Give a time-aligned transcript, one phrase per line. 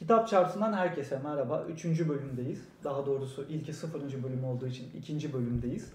[0.00, 1.64] Kitap Çarpsı'ndan herkese merhaba.
[1.72, 2.60] Üçüncü bölümdeyiz.
[2.84, 5.92] Daha doğrusu ilki sıfırıncı bölüm olduğu için ikinci bölümdeyiz.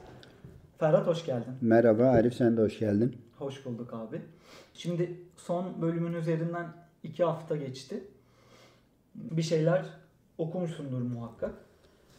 [0.78, 1.54] Ferhat hoş geldin.
[1.62, 3.16] Merhaba Arif sen de hoş geldin.
[3.38, 4.22] Hoş bulduk abi.
[4.74, 6.68] Şimdi son bölümün üzerinden
[7.04, 8.04] iki hafta geçti.
[9.16, 9.86] Bir şeyler
[10.38, 11.54] okumuşsundur muhakkak.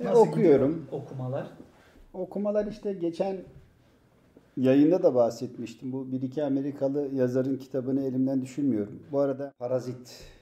[0.01, 0.73] E, okuyorum.
[0.73, 1.47] gidiyor okumalar?
[2.13, 3.37] Okumalar işte geçen
[4.57, 5.93] yayında da bahsetmiştim.
[5.93, 9.03] Bu bir iki Amerikalı yazarın kitabını elimden düşürmüyorum.
[9.13, 10.36] Bu arada Parazit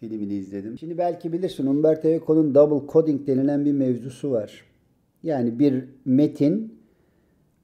[0.00, 0.78] filmini izledim.
[0.78, 4.64] Şimdi belki bilirsin Umberto Eco'nun double coding denilen bir mevzusu var.
[5.22, 6.78] Yani bir metin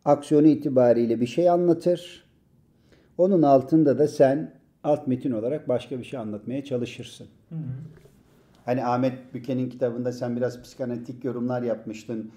[0.04, 2.24] aksiyonu itibariyle bir şey anlatır.
[3.18, 7.26] Onun altında da sen alt metin olarak başka bir şey anlatmaya çalışırsın.
[7.48, 7.58] Hı hı.
[8.64, 12.30] Hani Ahmet Büke'nin kitabında sen biraz psikanalitik yorumlar yapmıştın.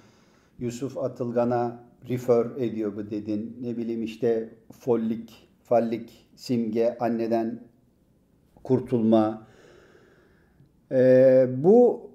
[0.59, 3.57] Yusuf Atılgan'a refer ediyor bu dedin.
[3.61, 7.59] Ne bileyim işte follik, fallik, simge, anneden
[8.63, 9.47] kurtulma.
[10.91, 12.09] Ee, bu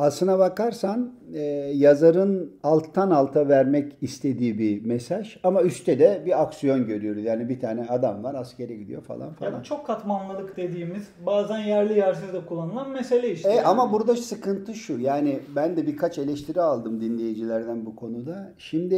[0.00, 1.40] aslına bakarsan e,
[1.74, 7.24] yazarın alttan alta vermek istediği bir mesaj ama üstte de bir aksiyon görüyoruz.
[7.24, 9.52] Yani bir tane adam var askere gidiyor falan falan.
[9.52, 13.50] Yani çok katmanlılık dediğimiz bazen yerli yersiz de kullanılan mesele işte.
[13.50, 13.66] E, yani.
[13.66, 18.52] Ama burada sıkıntı şu yani ben de birkaç eleştiri aldım dinleyicilerden bu konuda.
[18.58, 18.94] Şimdi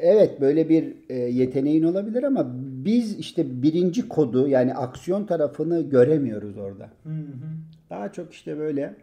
[0.00, 6.58] evet böyle bir e, yeteneğin olabilir ama biz işte birinci kodu yani aksiyon tarafını göremiyoruz
[6.58, 6.90] orada.
[7.04, 7.69] Hı hı.
[7.90, 8.94] Daha çok işte böyle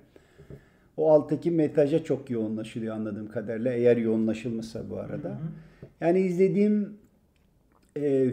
[0.97, 3.71] o alttaki metaja çok yoğunlaşılıyor anladığım kadarıyla.
[3.71, 5.29] Eğer yoğunlaşılmışsa bu arada.
[5.29, 5.37] Hı hı.
[6.01, 6.97] Yani izlediğim
[7.97, 8.31] e,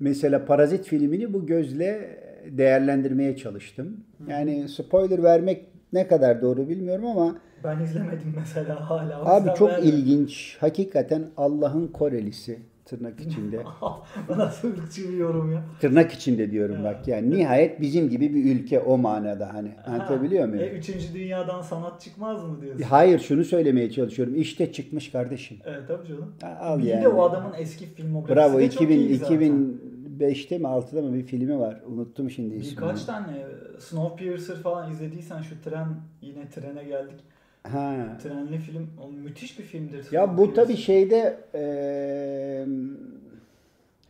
[0.00, 2.18] mesela Parazit filmini bu gözle
[2.50, 3.96] değerlendirmeye çalıştım.
[4.18, 4.30] Hı.
[4.30, 9.24] Yani spoiler vermek ne kadar doğru bilmiyorum ama ben izlemedim mesela hala.
[9.24, 10.56] Abi çok ilginç.
[10.60, 12.58] Hakikaten Allah'ın Korelisi
[12.92, 13.64] tırnak içinde.
[14.36, 15.62] Nasıl ırkçı bir yorum ya.
[15.80, 16.84] Tırnak içinde diyorum ya.
[16.84, 20.64] bak yani nihayet bizim gibi bir ülke o manada hani anlatabiliyor muyum?
[20.64, 22.82] E, üçüncü dünyadan sanat çıkmaz mı diyorsun?
[22.82, 24.34] Hayır şunu söylemeye çalışıyorum.
[24.34, 25.58] İşte çıkmış kardeşim.
[25.64, 26.34] Evet tabii canım.
[26.60, 27.02] Al bir yani.
[27.02, 31.22] de o adamın eski filmografisi Bravo, de 2000, çok iyi 2005'te mi 6'da mı bir
[31.22, 31.80] filmi var.
[31.86, 32.76] Unuttum şimdi ismini.
[32.76, 33.46] Birkaç tane
[33.78, 35.88] Snowpiercer falan izlediysen şu tren
[36.22, 37.20] yine trene geldik.
[37.62, 38.18] Ha.
[38.22, 40.06] Trenli film o müthiş bir filmdir.
[40.12, 41.64] Ya bu tabi şeyde e,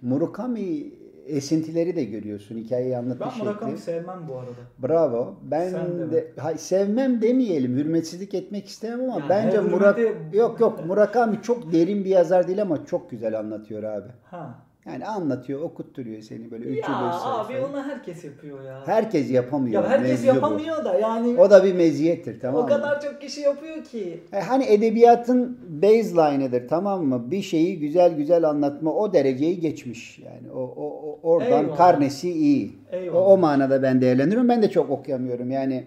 [0.03, 0.93] Murakami
[1.27, 4.51] esintileri de görüyorsun hikayeyi anlatış Ben Murakami sevmem bu arada.
[4.83, 5.35] Bravo.
[5.43, 7.77] Ben Sen de, de hay, sevmem demeyelim.
[7.77, 9.99] Hürmetsizlik etmek istemem ama yani bence Murak
[10.33, 14.09] yok yok Murakami çok derin bir yazar değil ama çok güzel anlatıyor abi.
[14.25, 14.55] Ha.
[14.87, 18.87] Yani anlatıyor, okutturuyor seni böyle üçü Ya abi onu herkes yapıyor ya.
[18.87, 19.83] Herkes yapamıyor.
[19.83, 20.85] Ya herkes yapamıyor bu.
[20.85, 21.41] da yani.
[21.41, 22.67] O da bir meziyettir tamam mı?
[22.67, 24.21] O kadar çok kişi yapıyor ki.
[24.33, 27.31] E, hani edebiyatın baseline'ıdır tamam mı?
[27.31, 30.19] Bir şeyi güzel güzel anlatma o dereceyi geçmiş.
[30.19, 31.77] Yani o, o, o oradan Eyvallah.
[31.77, 32.73] karnesi iyi.
[32.93, 33.19] Eyvallah.
[33.19, 34.49] O, o manada ben değerlendiriyorum.
[34.49, 35.51] Ben de çok okuyamıyorum.
[35.51, 35.85] Yani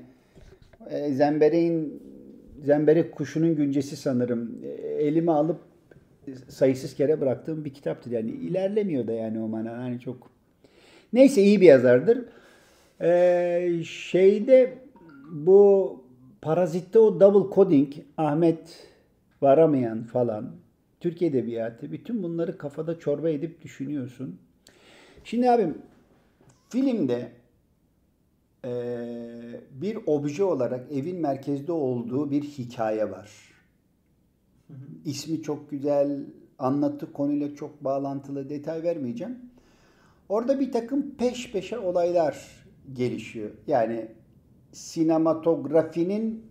[0.90, 2.02] e, Zemberek'in
[2.66, 4.52] Zemberek kuşunun güncesi sanırım.
[4.64, 4.68] E,
[5.04, 5.60] elime alıp
[6.50, 8.12] sayısız kere bıraktığım bir kitaptır.
[8.12, 9.78] Yani ilerlemiyor da yani o manada.
[9.78, 10.36] Hani çok
[11.16, 12.26] Neyse iyi bir yazardır.
[13.02, 14.78] Ee, şeyde
[15.32, 16.04] bu
[16.42, 18.88] Parazit'te o double coding Ahmet
[19.42, 20.52] Varamayan falan
[21.00, 24.40] Türk Edebiyatı bütün bunları kafada çorba edip düşünüyorsun.
[25.24, 25.78] Şimdi abim
[26.70, 27.32] filmde
[28.66, 28.72] e,
[29.72, 33.55] bir obje olarak evin merkezde olduğu bir hikaye var.
[34.68, 34.74] Hı.
[35.06, 36.26] İsmi çok güzel,
[36.60, 39.36] anlattığı konuyla çok bağlantılı detay vermeyeceğim.
[40.30, 43.50] Orada bir takım peş peşe olaylar gelişiyor.
[43.68, 44.08] Yani
[44.72, 46.44] sinematografinin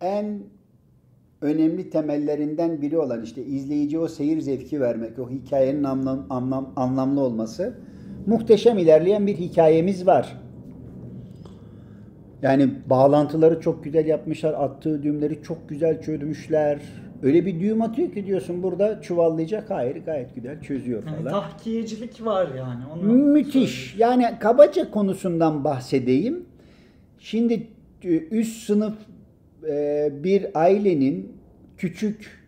[0.00, 0.42] en
[1.42, 7.20] önemli temellerinden biri olan işte izleyici o seyir zevki vermek, o hikayenin anlam, anlam, anlamlı
[7.20, 7.74] olması
[8.26, 10.36] muhteşem ilerleyen bir hikayemiz var.
[12.42, 16.80] Yani bağlantıları çok güzel yapmışlar, attığı düğümleri çok güzel çözmüşler.
[17.22, 19.70] Öyle bir düğüm atıyor ki diyorsun burada çuvallayacak.
[19.70, 21.16] Hayır gayet güzel çözüyor falan.
[21.16, 22.84] Yani tahkiyecilik var yani.
[22.86, 23.90] Onu Müthiş.
[23.90, 24.20] Söyleyeyim.
[24.20, 26.44] Yani kabaca konusundan bahsedeyim.
[27.18, 27.66] Şimdi
[28.02, 28.94] e, üst sınıf
[29.68, 31.32] e, bir ailenin
[31.76, 32.40] küçük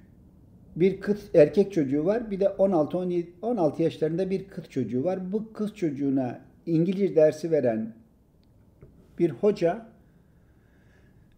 [0.77, 2.31] bir kız erkek çocuğu var.
[2.31, 5.33] Bir de 16 17 16 yaşlarında bir kız çocuğu var.
[5.33, 7.95] Bu kız çocuğuna İngilizce dersi veren
[9.19, 9.87] bir hoca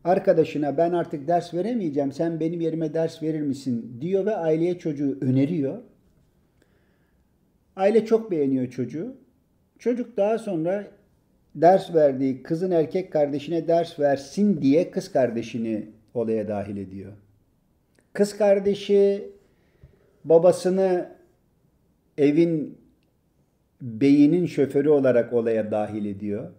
[0.04, 5.18] arkadaşına ben artık ders veremeyeceğim sen benim yerime ders verir misin diyor ve aileye çocuğu
[5.20, 5.78] öneriyor.
[7.76, 9.16] Aile çok beğeniyor çocuğu.
[9.78, 10.86] Çocuk daha sonra
[11.54, 17.12] ders verdiği kızın erkek kardeşine ders versin diye kız kardeşini olaya dahil ediyor.
[18.12, 19.32] Kız kardeşi
[20.24, 21.08] babasını
[22.18, 22.78] evin
[23.80, 26.50] beyinin şoförü olarak olaya dahil ediyor.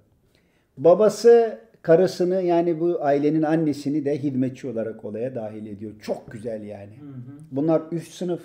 [0.77, 5.91] Babası karısını yani bu ailenin annesini de hizmetçi olarak olaya dahil ediyor.
[6.01, 6.97] Çok güzel yani.
[6.99, 7.37] Hı hı.
[7.51, 8.41] Bunlar üst sınıf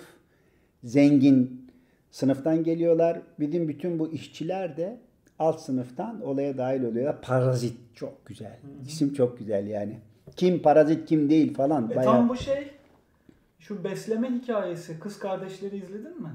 [0.83, 1.67] zengin
[2.11, 3.21] sınıftan geliyorlar.
[3.39, 4.99] Bizim bütün bu işçiler de
[5.39, 7.21] alt sınıftan olaya dahil oluyorlar.
[7.21, 8.51] Parazit çok güzel.
[8.61, 8.87] Hı hı.
[8.87, 9.99] İsim çok güzel yani.
[10.35, 11.91] Kim parazit kim değil falan.
[11.91, 12.13] E bayağı...
[12.13, 12.71] Tam bu şey
[13.59, 16.31] şu besleme hikayesi kız kardeşleri izledin mi?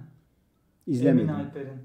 [0.87, 1.29] İzlemedim.
[1.29, 1.79] Emin Alper'in.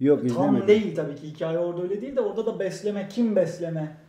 [0.00, 0.58] Yok Tam izlemedim.
[0.58, 4.03] Tam değil tabii ki hikaye orada öyle değil de orada da besleme kim besleme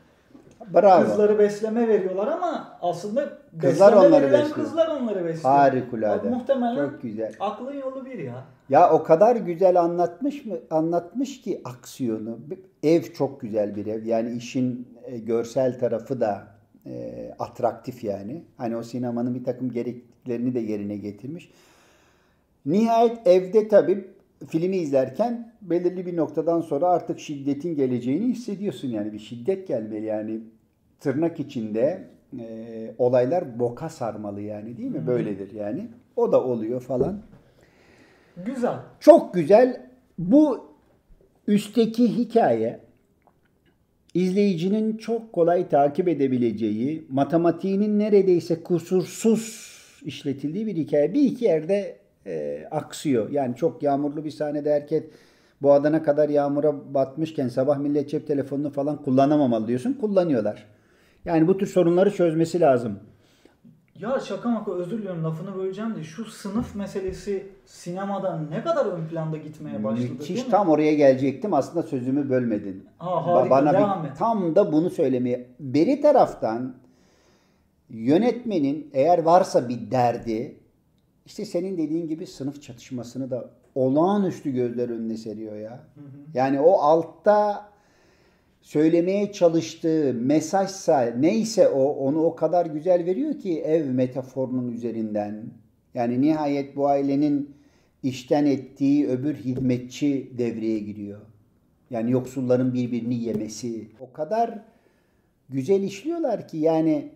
[0.74, 1.06] Bravo.
[1.06, 3.30] Kızları besleme veriyorlar ama aslında
[3.62, 4.52] kızlar onları besliyor.
[4.52, 5.56] kızlar onları besliyor.
[5.56, 6.30] Harikulade.
[6.30, 7.34] muhtemelen Çok güzel.
[7.40, 8.44] aklın yolu bir ya.
[8.70, 12.40] Ya o kadar güzel anlatmış mı anlatmış ki aksiyonu.
[12.84, 14.06] Ev çok güzel bir ev.
[14.06, 16.48] Yani işin e, görsel tarafı da
[16.86, 18.44] e, atraktif yani.
[18.58, 21.52] Hani o sinemanın bir takım gerekliliklerini de yerine getirmiş.
[22.66, 24.08] Nihayet evde tabii
[24.48, 30.40] filmi izlerken belirli bir noktadan sonra artık şiddetin geleceğini hissediyorsun yani bir şiddet gelmeli yani
[31.06, 32.08] tırnak içinde
[32.40, 32.46] e,
[32.98, 35.00] olaylar boka sarmalı yani değil mi?
[35.00, 35.08] Hmm.
[35.08, 35.88] Böyledir yani.
[36.16, 37.22] O da oluyor falan.
[38.46, 38.78] Güzel.
[39.00, 39.90] Çok güzel.
[40.18, 40.68] Bu
[41.48, 42.80] üstteki hikaye
[44.14, 49.76] izleyicinin çok kolay takip edebileceği, matematiğinin neredeyse kusursuz
[50.06, 51.14] işletildiği bir hikaye.
[51.14, 53.30] Bir iki yerde e, aksıyor.
[53.30, 55.04] Yani çok yağmurlu bir sahnede herkes
[55.62, 59.94] bu adana kadar yağmura batmışken sabah millet cep telefonunu falan kullanamamalı diyorsun.
[59.94, 60.75] Kullanıyorlar.
[61.26, 63.00] Yani bu tür sorunları çözmesi lazım.
[64.00, 69.08] Ya şaka maka özür diliyorum lafını böleceğim de şu sınıf meselesi sinemada ne kadar ön
[69.08, 70.52] planda gitmeye başladı Müthiş değil mi?
[70.52, 72.86] tam oraya gelecektim aslında sözümü bölmedin.
[72.98, 74.18] Ha, harika, Bana devam bir, et.
[74.18, 75.48] Tam da bunu söylemeye.
[75.60, 76.76] Beri taraftan
[77.90, 80.60] yönetmenin eğer varsa bir derdi
[81.26, 85.72] işte senin dediğin gibi sınıf çatışmasını da olağanüstü gözler önüne seriyor ya.
[85.72, 86.06] Hı hı.
[86.34, 87.70] Yani o altta
[88.66, 95.44] söylemeye çalıştığı mesajsa neyse o onu o kadar güzel veriyor ki ev metaforunun üzerinden.
[95.94, 97.56] Yani nihayet bu ailenin
[98.04, 101.22] işten ettiği öbür hizmetçi devreye giriyor.
[101.90, 103.88] Yani yoksulların birbirini yemesi.
[104.00, 104.60] O kadar
[105.50, 107.12] güzel işliyorlar ki yani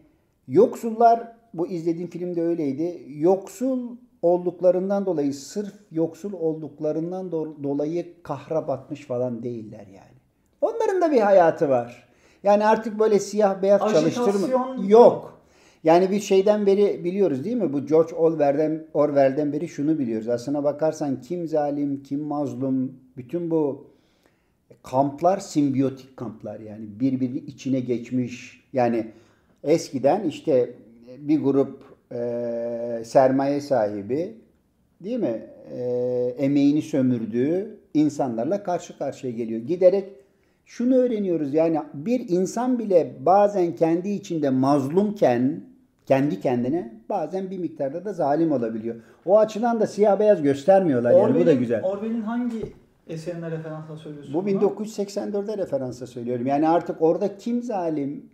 [0.48, 3.04] yoksullar bu izlediğim filmde öyleydi.
[3.08, 7.32] Yoksul olduklarından dolayı sırf yoksul olduklarından
[7.64, 10.19] dolayı kahra batmış falan değiller yani.
[10.62, 12.10] Onların da bir hayatı var.
[12.44, 15.40] Yani artık böyle siyah beyaz çalıştırma yok.
[15.84, 17.74] Yani bir şeyden beri biliyoruz değil mi?
[17.74, 20.30] Bu George Orwell'den, Orwell'den beri şunu biliyoruz.
[20.30, 23.88] Aslına bakarsan kim zalim, kim mazlum, bütün bu
[24.84, 28.64] kamplar simbiyotik kamplar yani birbiri içine geçmiş.
[28.74, 29.08] Yani
[29.64, 30.74] eskiden işte
[31.18, 34.38] bir grup e, sermaye sahibi
[35.04, 35.48] değil mi?
[35.72, 35.82] E,
[36.38, 39.62] emeğini sömürdüğü insanlarla karşı karşıya geliyor.
[39.62, 40.19] Giderek
[40.70, 45.64] şunu öğreniyoruz yani bir insan bile bazen kendi içinde mazlumken
[46.06, 48.96] kendi kendine bazen bir miktarda da zalim olabiliyor.
[49.26, 51.84] O açıdan da siyah beyaz göstermiyorlar yani bu da güzel.
[51.84, 52.74] Orwell'in hangi
[53.08, 54.34] eserine referansla söylüyorsun?
[54.34, 56.48] Bu 1984'e referansla söylüyorum.
[56.48, 58.30] Yani artık orada kim zalim,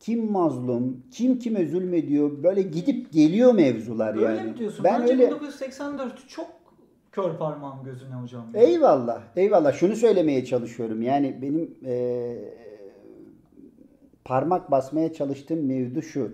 [0.00, 4.38] kim mazlum, kim kime zulmediyor böyle gidip geliyor mevzular öyle yani.
[4.38, 4.84] Öyle mi diyorsun?
[4.84, 5.26] Ben Bence öyle...
[5.26, 6.63] 1984 çok
[7.14, 8.46] kör parmağım gözüne hocam.
[8.54, 9.22] Eyvallah.
[9.36, 9.72] Eyvallah.
[9.72, 11.02] Şunu söylemeye çalışıyorum.
[11.02, 12.36] Yani benim e,
[14.24, 16.32] parmak basmaya çalıştığım mevzu şu.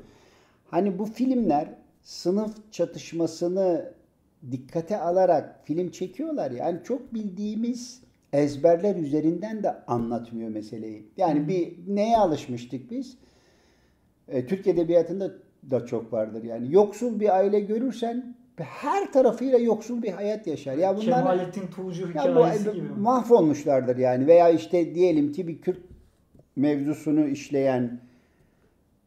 [0.70, 1.68] Hani bu filmler
[2.02, 3.92] sınıf çatışmasını
[4.50, 6.50] dikkate alarak film çekiyorlar.
[6.50, 11.08] Yani çok bildiğimiz ezberler üzerinden de anlatmıyor meseleyi.
[11.16, 13.18] Yani bir neye alışmıştık biz?
[14.28, 15.30] E, Türk Edebiyatı'nda
[15.70, 16.44] da çok vardır.
[16.44, 20.76] Yani yoksul bir aile görürsen her tarafıyla yoksul bir hayat yaşar.
[20.76, 22.88] Ya bunlar Kemalettin Tuğcu hikayesi bu, gibi.
[22.98, 24.26] Mahvolmuşlardır yani.
[24.26, 25.78] Veya işte diyelim ki bir Kürt
[26.56, 28.00] mevzusunu işleyen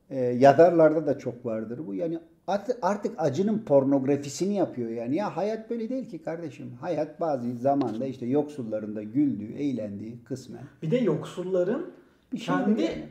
[0.10, 1.96] e, yazarlarda da çok vardır bu.
[1.96, 5.16] Yani artık, artık acının pornografisini yapıyor yani.
[5.16, 6.72] Ya hayat böyle değil ki kardeşim.
[6.82, 10.64] Hayat bazı zamanda işte yoksulların da güldüğü, eğlendiği kısmen.
[10.82, 11.92] Bir de yoksulların
[12.34, 13.04] bir şey kendi yani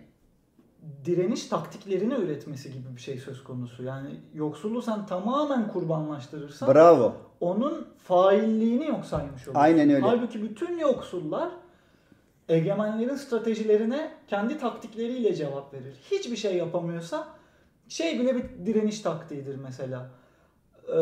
[1.05, 3.83] direniş taktiklerini üretmesi gibi bir şey söz konusu.
[3.83, 7.15] Yani yoksulluğu sen tamamen kurbanlaştırırsan Bravo.
[7.41, 9.55] onun failliğini yok saymış olursun.
[9.55, 10.07] Aynen öyle.
[10.07, 11.49] Halbuki bütün yoksullar
[12.49, 15.95] egemenlerin stratejilerine kendi taktikleriyle cevap verir.
[16.11, 17.29] Hiçbir şey yapamıyorsa
[17.89, 20.11] şey bile bir direniş taktiğidir mesela.
[20.89, 20.99] Ee,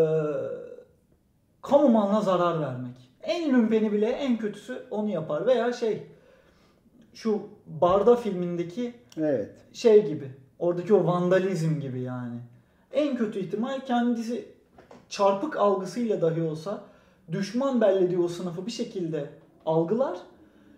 [1.63, 3.11] kamu malına zarar vermek.
[3.23, 5.47] En lümpeni bile en kötüsü onu yapar.
[5.47, 6.07] Veya şey
[7.15, 9.51] şu Barda filmindeki evet.
[9.73, 10.31] şey gibi.
[10.59, 12.39] Oradaki o vandalizm gibi yani.
[12.93, 14.45] En kötü ihtimal kendisi
[15.09, 16.85] çarpık algısıyla dahi olsa
[17.33, 19.27] düşman bellediği o sınıfı bir şekilde
[19.67, 20.19] algılar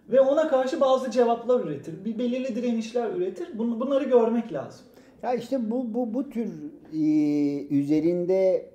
[0.08, 2.04] ve ona karşı bazı cevaplar üretir.
[2.04, 3.58] Bir belirli direnişler üretir.
[3.58, 4.86] Bun, bunları görmek lazım.
[5.22, 6.50] Ya işte bu bu bu tür
[6.92, 8.70] e, üzerinde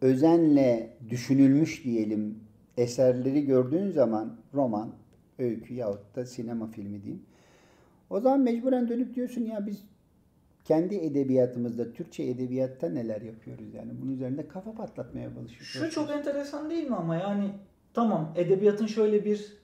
[0.00, 2.38] özenle düşünülmüş diyelim
[2.76, 4.92] eserleri gördüğün zaman roman,
[5.38, 7.22] öykü yahut da sinema filmi diyeyim.
[8.12, 9.84] O zaman mecburen dönüp diyorsun ya biz
[10.64, 13.90] kendi edebiyatımızda, Türkçe edebiyatta neler yapıyoruz yani.
[14.02, 15.90] Bunun üzerinde kafa patlatmaya çalışıyoruz.
[15.90, 17.50] Şu çok enteresan değil mi ama yani
[17.94, 19.56] tamam edebiyatın şöyle bir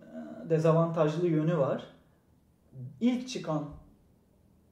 [0.00, 1.86] e, dezavantajlı yönü var.
[3.00, 3.68] İlk çıkan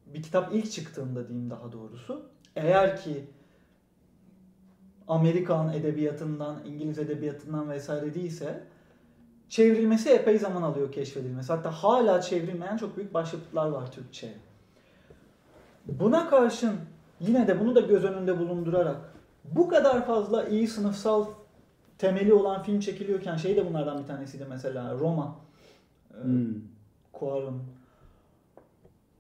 [0.07, 3.25] bir kitap ilk çıktığında diyeyim daha doğrusu eğer ki
[5.09, 8.63] Amerikan edebiyatından, İngiliz edebiyatından vesaire değilse
[9.50, 11.52] çevrilmesi epey zaman alıyor keşfedilmesi.
[11.52, 14.35] Hatta hala çevrilmeyen çok büyük başyapıtlar var Türkçe'ye.
[15.87, 16.76] Buna karşın
[17.21, 18.97] yine de bunu da göz önünde bulundurarak
[19.45, 21.26] bu kadar fazla iyi sınıfsal
[21.99, 25.37] temeli olan film çekiliyorken şey de bunlardan bir tanesiydi mesela Roma.
[26.14, 26.54] E, hmm.
[27.14, 27.59] Cuarón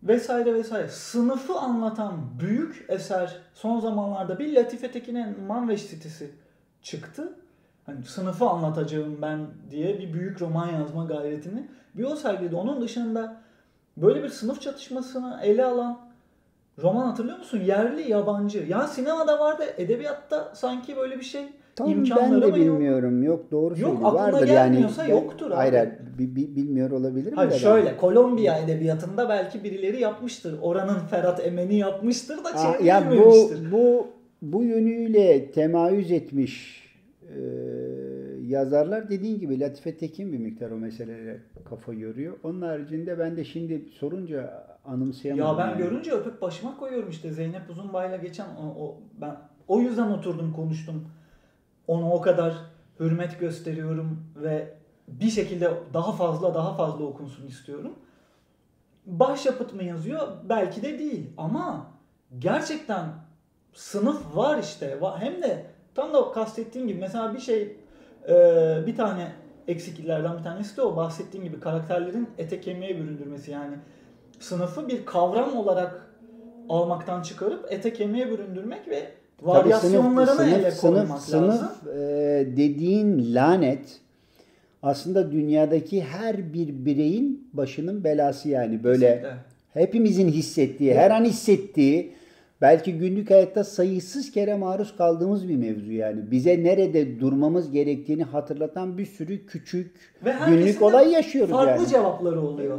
[0.02, 0.88] vesaire vesaire.
[0.88, 6.30] Sınıfı anlatan büyük eser son zamanlarda bir Latife Tekin'in Manveş sitesi
[6.82, 7.32] çıktı.
[7.90, 9.38] Hani sınıfı anlatacağım ben
[9.70, 12.56] diye bir büyük roman yazma gayretini bir o sergiledi.
[12.56, 13.36] Onun dışında
[13.96, 15.98] böyle bir sınıf çatışmasını ele alan
[16.82, 17.60] roman hatırlıyor musun?
[17.60, 18.58] Yerli, yabancı.
[18.68, 21.42] Ya sinemada vardı, edebiyatta sanki böyle bir şey
[21.76, 23.22] Tam ben de bilmiyorum.
[23.22, 24.12] Yok, yok doğru yok, söylüyor.
[24.12, 25.10] Vardır gelmiyorsa yani.
[25.10, 25.50] yoktur.
[25.50, 27.36] Hayır, hayır bilmiyor olabilir mi?
[27.36, 27.96] Hayır şöyle ben?
[27.96, 30.58] Kolombiya edebiyatında belki birileri yapmıştır.
[30.62, 33.72] Oranın Ferhat Emen'i yapmıştır da çevrilmemiştir.
[33.72, 34.06] Bu, bu,
[34.42, 36.84] bu yönüyle temayüz etmiş
[37.22, 37.38] e,
[38.50, 42.36] yazarlar dediğin gibi Latife Tekin bir miktar o meselelere kafa yoruyor.
[42.42, 45.58] Onun haricinde ben de şimdi sorunca anımsayamadım.
[45.58, 45.78] Ya ben yani.
[45.78, 49.36] görünce öpüp başıma koyuyorum işte Zeynep Uzunbay'la geçen o, o ben
[49.68, 51.04] o yüzden oturdum konuştum
[51.86, 52.54] ona o kadar
[53.00, 54.74] hürmet gösteriyorum ve
[55.08, 57.92] bir şekilde daha fazla daha fazla okunsun istiyorum.
[59.06, 60.28] Başyapıt mı yazıyor?
[60.48, 61.86] Belki de değil ama
[62.38, 63.08] gerçekten
[63.72, 64.98] sınıf var işte.
[65.18, 67.76] Hem de tam da kastettiğim gibi mesela bir şey
[68.30, 69.32] e, bir tane
[69.68, 73.74] eksikliklerden bir tanesi de o bahsettiğim gibi karakterlerin ete kemiğe büründürmesi yani
[74.40, 76.10] sınıfı bir kavram olarak
[76.68, 79.08] almaktan çıkarıp ete kemiğe büründürmek ve
[79.42, 81.68] varyasyonlarını sınıf, ele koymak sınıf, lazım.
[81.82, 81.98] Sınıf e,
[82.56, 84.00] dediğin lanet
[84.82, 89.36] aslında dünyadaki her bir bireyin başının belası yani böyle Kesinlikle.
[89.72, 92.14] hepimizin hissettiği, her an hissettiği
[92.60, 96.30] belki günlük hayatta sayısız kere maruz kaldığımız bir mevzu yani.
[96.30, 101.78] Bize nerede durmamız gerektiğini hatırlatan bir sürü küçük Ve günlük olay yaşıyoruz farklı yani.
[101.78, 102.78] Farklı cevapları oluyor.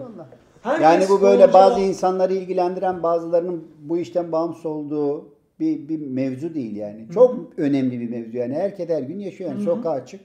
[0.61, 6.53] Herkes yani bu böyle bazı insanları ilgilendiren bazılarının bu işten bağımsız olduğu bir, bir mevzu
[6.53, 7.03] değil yani.
[7.03, 7.13] Hı-hı.
[7.13, 8.53] Çok önemli bir mevzu yani.
[8.53, 9.65] Herkes her gün yaşıyor yani.
[9.65, 9.75] Hı-hı.
[9.75, 10.21] Sokağa çık.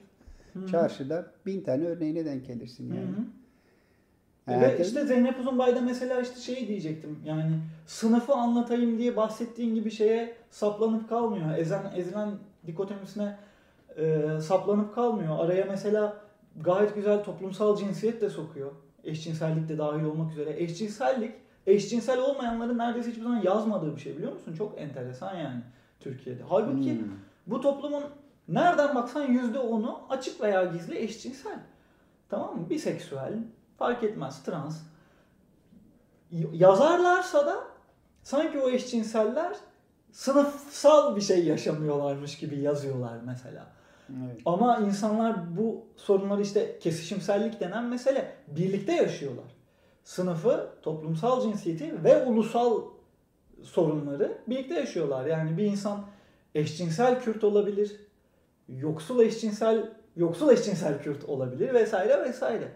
[0.53, 0.67] Hı-hı.
[0.67, 2.99] Çarşıda bin tane örneğine denk gelirsin yani.
[2.99, 3.25] Hı-hı.
[4.47, 10.35] Ve işte Zeynep Uzunbay'da mesela işte şey diyecektim yani sınıfı anlatayım diye bahsettiğin gibi şeye
[10.49, 11.57] saplanıp kalmıyor.
[11.57, 12.29] Ezen, ezilen
[12.67, 13.37] dikotomisine
[13.97, 15.39] e, saplanıp kalmıyor.
[15.39, 16.17] Araya mesela
[16.61, 18.71] gayet güzel toplumsal cinsiyet de sokuyor.
[19.03, 20.63] Eşcinsellik de dahil olmak üzere.
[20.63, 21.31] Eşcinsellik
[21.67, 24.53] eşcinsel olmayanların neredeyse hiçbir zaman yazmadığı bir şey biliyor musun?
[24.53, 25.61] Çok enteresan yani
[25.99, 26.43] Türkiye'de.
[26.49, 27.07] Halbuki hmm.
[27.47, 28.03] bu toplumun
[28.47, 31.59] nereden baksan yüzde onu açık veya gizli eşcinsel.
[32.29, 32.69] Tamam mı?
[32.69, 33.33] Biseksüel,
[33.77, 34.77] fark etmez, trans.
[36.53, 37.63] Yazarlarsa da
[38.23, 39.55] sanki o eşcinseller
[40.11, 43.67] sınıfsal bir şey yaşamıyorlarmış gibi yazıyorlar mesela.
[44.09, 44.41] Evet.
[44.45, 49.57] Ama insanlar bu sorunları işte kesişimsellik denen mesele birlikte yaşıyorlar
[50.07, 52.81] sınıfı, toplumsal cinsiyeti ve ulusal
[53.63, 55.25] sorunları birlikte yaşıyorlar.
[55.25, 56.05] Yani bir insan
[56.55, 57.95] eşcinsel Kürt olabilir,
[58.69, 62.71] yoksul eşcinsel yoksul eşcinsel Kürt olabilir vesaire vesaire.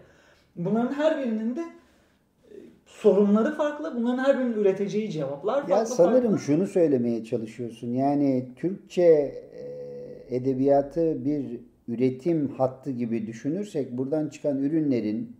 [0.56, 2.54] Bunların her birinin de e,
[2.86, 3.96] sorunları farklı.
[3.96, 5.72] Bunların her birinin üreteceği cevaplar farklı.
[5.72, 6.38] Ya sanırım farklı.
[6.38, 7.88] şunu söylemeye çalışıyorsun.
[7.88, 15.36] Yani Türkçe e, edebiyatı bir üretim hattı gibi düşünürsek buradan çıkan ürünlerin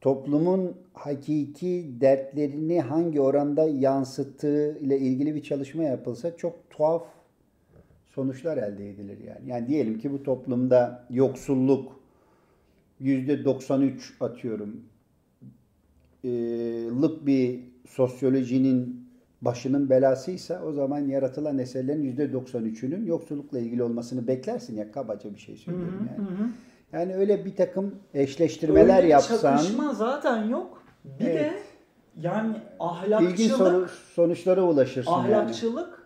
[0.00, 7.02] toplumun hakiki dertlerini hangi oranda yansıttığı ile ilgili bir çalışma yapılsa çok tuhaf
[8.06, 9.50] sonuçlar elde edilir yani.
[9.50, 11.97] Yani diyelim ki bu toplumda yoksulluk
[13.00, 14.84] yüzde 93 atıyorum
[16.24, 16.28] e,
[17.02, 19.08] lık bir sosyolojinin
[19.42, 25.40] başının belasıysa o zaman yaratılan eserlerin yüzde 93'ünün yoksullukla ilgili olmasını beklersin ya kabaca bir
[25.40, 26.28] şey söylüyorum yani.
[26.28, 26.48] Hı hı.
[26.92, 29.56] Yani öyle bir takım eşleştirmeler öyle yapsan.
[29.56, 30.82] çakışma zaten yok.
[31.04, 31.40] Bir evet.
[31.40, 31.58] de
[32.22, 33.40] yani ahlakçılık.
[33.40, 33.52] İlginç
[34.14, 35.97] sonuçlara ulaşırsın Ahlakçılık yani.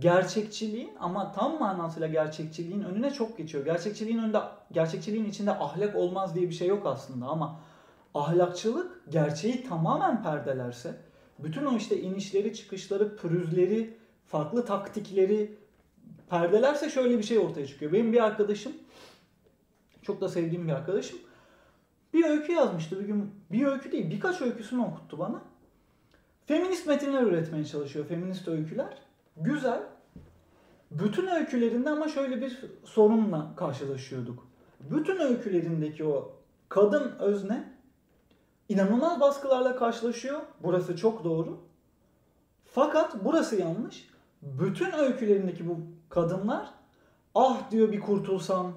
[0.00, 3.64] Gerçekçiliğin ama tam manasıyla gerçekçiliğin önüne çok geçiyor.
[3.64, 4.38] Gerçekçiliğin önünde
[4.72, 7.60] gerçekçiliğin içinde ahlak olmaz diye bir şey yok aslında ama
[8.14, 10.96] ahlakçılık gerçeği tamamen perdelerse
[11.38, 15.58] bütün o işte inişleri, çıkışları, pürüzleri, farklı taktikleri
[16.30, 17.92] perdelerse şöyle bir şey ortaya çıkıyor.
[17.92, 18.72] Benim bir arkadaşım
[20.02, 21.18] çok da sevdiğim bir arkadaşım
[22.14, 23.30] bir öykü yazmıştı bir gün.
[23.52, 25.42] Bir öykü değil birkaç öyküsünü okuttu bana.
[26.46, 28.06] Feminist metinler üretmeye çalışıyor.
[28.06, 28.98] Feminist öyküler.
[29.36, 29.82] Güzel.
[30.90, 34.46] Bütün öykülerinde ama şöyle bir sorunla karşılaşıyorduk.
[34.80, 36.32] Bütün öykülerindeki o
[36.68, 37.72] kadın özne
[38.68, 40.40] inanılmaz baskılarla karşılaşıyor.
[40.62, 41.58] Burası çok doğru.
[42.64, 44.10] Fakat burası yanlış.
[44.42, 45.76] Bütün öykülerindeki bu
[46.08, 46.70] kadınlar
[47.34, 48.72] ah diyor bir kurtulsam.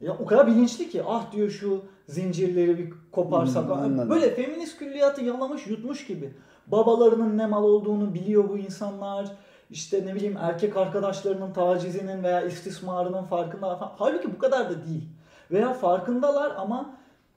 [0.00, 3.68] Ya o kadar bilinçli ki ah diyor şu zincirleri bir koparsak.
[3.68, 6.34] Hmm, Böyle feminist külliyatı yalamış yutmuş gibi.
[6.66, 9.32] Babalarının ne mal olduğunu biliyor bu insanlar.
[9.70, 13.92] İşte ne bileyim erkek arkadaşlarının tacizinin veya istismarının farkında falan.
[13.96, 15.08] Halbuki bu kadar da değil.
[15.50, 16.96] Veya farkındalar ama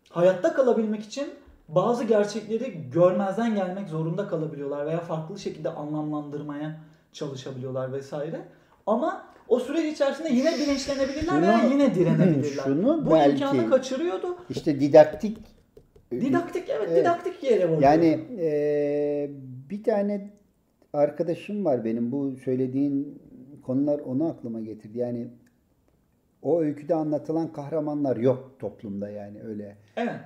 [0.10, 1.34] hayatta kalabilmek için
[1.68, 6.80] bazı gerçekleri görmezden gelmek zorunda kalabiliyorlar veya farklı şekilde anlamlandırmaya
[7.12, 8.42] çalışabiliyorlar vesaire.
[8.88, 12.64] Ama o süreç içerisinde yine bilinçlenebilirler şunu, veya yine direnebilirler.
[12.64, 14.38] Şunu Bu belki, imkanı kaçırıyordu.
[14.50, 15.38] İşte didaktik
[16.12, 17.02] Didaktik evet, evet.
[17.02, 17.78] didaktik yere var.
[17.82, 19.30] Yani e,
[19.70, 20.41] bir tane
[20.94, 23.22] arkadaşım var benim bu söylediğin
[23.62, 24.98] konular onu aklıma getirdi.
[24.98, 25.28] Yani
[26.42, 29.78] o öyküde anlatılan kahramanlar yok toplumda yani öyle.
[29.98, 30.20] Evet.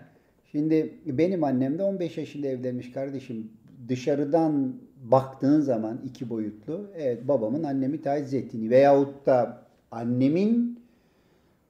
[0.52, 3.52] Şimdi benim annem de 15 yaşında evlenmiş kardeşim.
[3.90, 10.80] Dışarıdan baktığın zaman iki boyutlu evet babamın annemi taciz ettiğini veyahut da annemin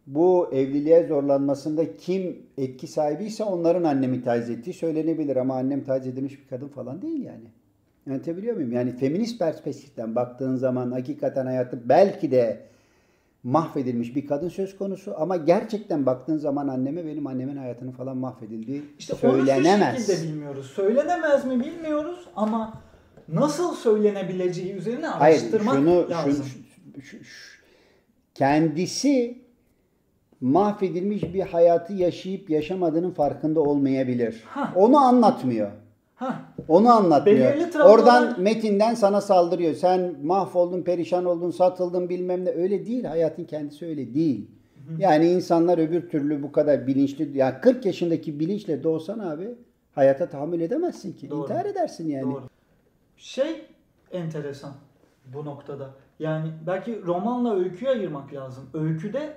[0.07, 6.41] bu evliliğe zorlanmasında kim etki sahibiyse onların annemi taciz ettiği söylenebilir ama annem taciz edilmiş
[6.41, 7.47] bir kadın falan değil yani.
[8.07, 8.71] Anlatabiliyor muyum?
[8.71, 12.65] Yani feminist perspektiften baktığın zaman hakikaten hayatı belki de
[13.43, 18.83] mahvedilmiş bir kadın söz konusu ama gerçekten baktığın zaman anneme benim annemin hayatını falan mahvedildiği
[18.99, 20.09] işte söylenemez.
[20.09, 20.65] İşte onu bilmiyoruz.
[20.65, 22.73] Söylenemez mi bilmiyoruz ama
[23.27, 26.45] nasıl söylenebileceği üzerine araştırmak Hayır, şunu, lazım.
[26.45, 27.55] Şunu, şu, şu,
[28.33, 29.37] kendisi
[30.41, 34.43] mahvedilmiş bir hayatı yaşayıp yaşamadığının farkında olmayabilir.
[34.45, 34.77] Hah.
[34.77, 35.71] Onu anlatmıyor.
[36.15, 36.39] Hah.
[36.67, 37.53] Onu anlatmıyor.
[37.85, 39.73] Oradan metinden sana saldırıyor.
[39.73, 42.49] Sen mahvoldun, perişan oldun, satıldın bilmem ne.
[42.49, 43.03] Öyle değil.
[43.03, 44.47] Hayatın kendisi öyle değil.
[44.97, 47.37] Yani insanlar öbür türlü bu kadar bilinçli.
[47.37, 49.55] Yani 40 yaşındaki bilinçle doğsan abi
[49.95, 51.29] hayata tahammül edemezsin ki.
[51.29, 51.41] Doğru.
[51.41, 52.23] İntihar edersin yani.
[52.23, 52.43] Doğru.
[53.17, 53.65] Şey
[54.11, 54.73] enteresan
[55.25, 55.89] bu noktada.
[56.19, 58.63] Yani belki romanla öyküyü ayırmak lazım.
[58.73, 59.33] Öyküde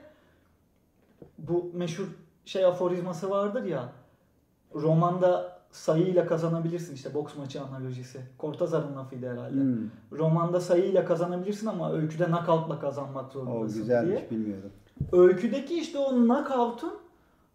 [1.38, 2.07] bu meşhur
[2.45, 3.93] şey aforizması vardır ya.
[4.75, 8.20] Romanda sayıyla kazanabilirsin işte boks maçı analojisi.
[8.40, 9.61] Cortazar'ın lafıydı herhalde.
[9.61, 9.90] Hmm.
[10.12, 14.31] Romanda sayıyla kazanabilirsin ama öyküde knockout'la kazanmak zorundasın o güzelmiş, diye.
[14.31, 14.70] bilmiyordum.
[15.12, 16.92] Öyküdeki işte o knockout'un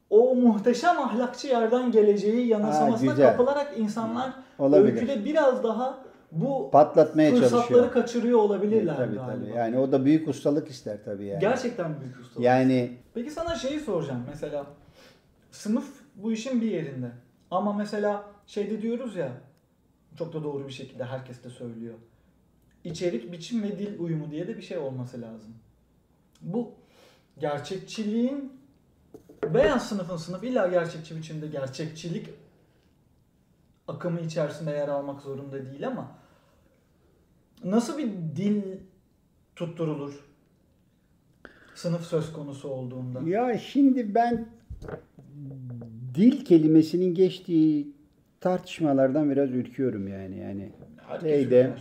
[0.10, 4.94] o muhteşem ahlakçı yerden geleceği yanılsamasına ha, kapılarak insanlar Olabilir.
[4.94, 7.92] öyküde biraz daha bu patlatmaya fırsatları çalışıyor.
[7.92, 9.34] kaçırıyor olabilirler tabii, galiba.
[9.34, 9.58] Tabii.
[9.58, 11.40] Yani o da büyük ustalık ister tabii yani.
[11.40, 12.46] Gerçekten büyük ustalık.
[12.46, 14.66] Yani Peki sana şeyi soracağım mesela
[15.52, 17.12] sınıf bu işin bir yerinde.
[17.54, 19.32] Ama mesela şeyde diyoruz ya
[20.18, 21.96] çok da doğru bir şekilde herkes de söylüyor.
[22.84, 25.54] İçerik, biçim ve dil uyumu diye de bir şey olması lazım.
[26.42, 26.72] Bu
[27.40, 28.54] gerçekçiliğin
[29.44, 32.30] beyaz sınıfın sınıf illa gerçekçi biçimde gerçekçilik
[33.88, 36.12] akımı içerisinde yer almak zorunda değil ama
[37.64, 38.64] nasıl bir dil
[39.56, 40.26] tutturulur
[41.76, 43.30] sınıf söz konusu olduğunda?
[43.30, 44.50] Ya şimdi ben
[46.16, 47.88] dil kelimesinin geçtiği
[48.40, 50.38] tartışmalardan biraz ürküyorum yani.
[50.38, 50.70] Yani
[51.22, 51.74] şeyde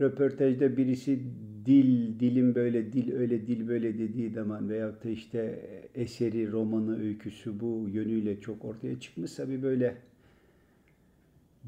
[0.00, 1.20] röportajda birisi
[1.66, 5.60] dil, dilim böyle, dil öyle, dil böyle dediği zaman veyahut da işte
[5.94, 9.96] eseri, romanı, öyküsü bu yönüyle çok ortaya çıkmışsa bir böyle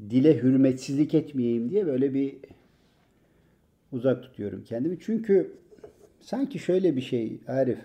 [0.09, 2.35] dile hürmetsizlik etmeyeyim diye böyle bir
[3.91, 4.97] uzak tutuyorum kendimi.
[4.99, 5.51] Çünkü
[6.21, 7.79] sanki şöyle bir şey Arif.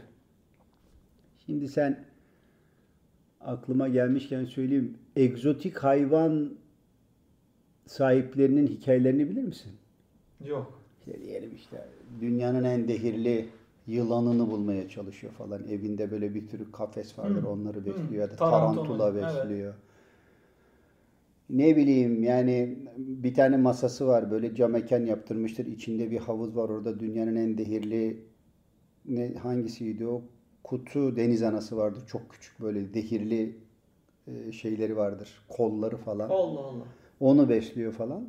[1.47, 2.05] Şimdi sen
[3.41, 4.95] aklıma gelmişken söyleyeyim.
[5.17, 6.51] Egzotik hayvan
[7.87, 9.73] sahiplerinin hikayelerini bilir misin?
[10.45, 10.81] Yok.
[10.99, 11.85] İşte diyelim işte
[12.21, 13.49] dünyanın en dehirli
[13.87, 15.69] yılanını bulmaya çalışıyor falan.
[15.69, 17.49] Evinde böyle bir tür kafes vardır hmm.
[17.49, 19.75] onları besliyor ya da tarantula, besliyor.
[19.75, 19.87] Evet
[21.51, 25.67] ne bileyim yani bir tane masası var böyle cam mekan yaptırmıştır.
[25.67, 28.23] İçinde bir havuz var orada dünyanın en dehirli
[29.05, 30.23] ne hangisiydi o?
[30.67, 32.03] Kutu deniz anası vardır.
[32.07, 33.57] Çok küçük böyle dehirli
[34.27, 35.45] e, şeyleri vardır.
[35.49, 36.29] Kolları falan.
[36.29, 36.85] Allah Allah.
[37.21, 38.29] Onu besliyor falan.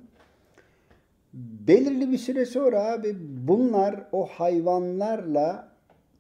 [1.34, 3.16] Belirli bir süre sonra abi
[3.48, 5.72] bunlar o hayvanlarla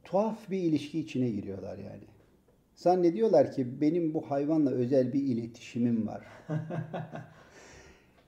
[0.03, 2.03] tuhaf bir ilişki içine giriyorlar yani.
[2.75, 6.23] Zannediyorlar ki benim bu hayvanla özel bir iletişimim var.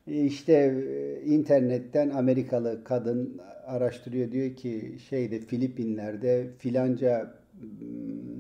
[0.08, 7.39] İşte e, internetten Amerikalı kadın araştırıyor diyor ki şeyde Filipinler'de filanca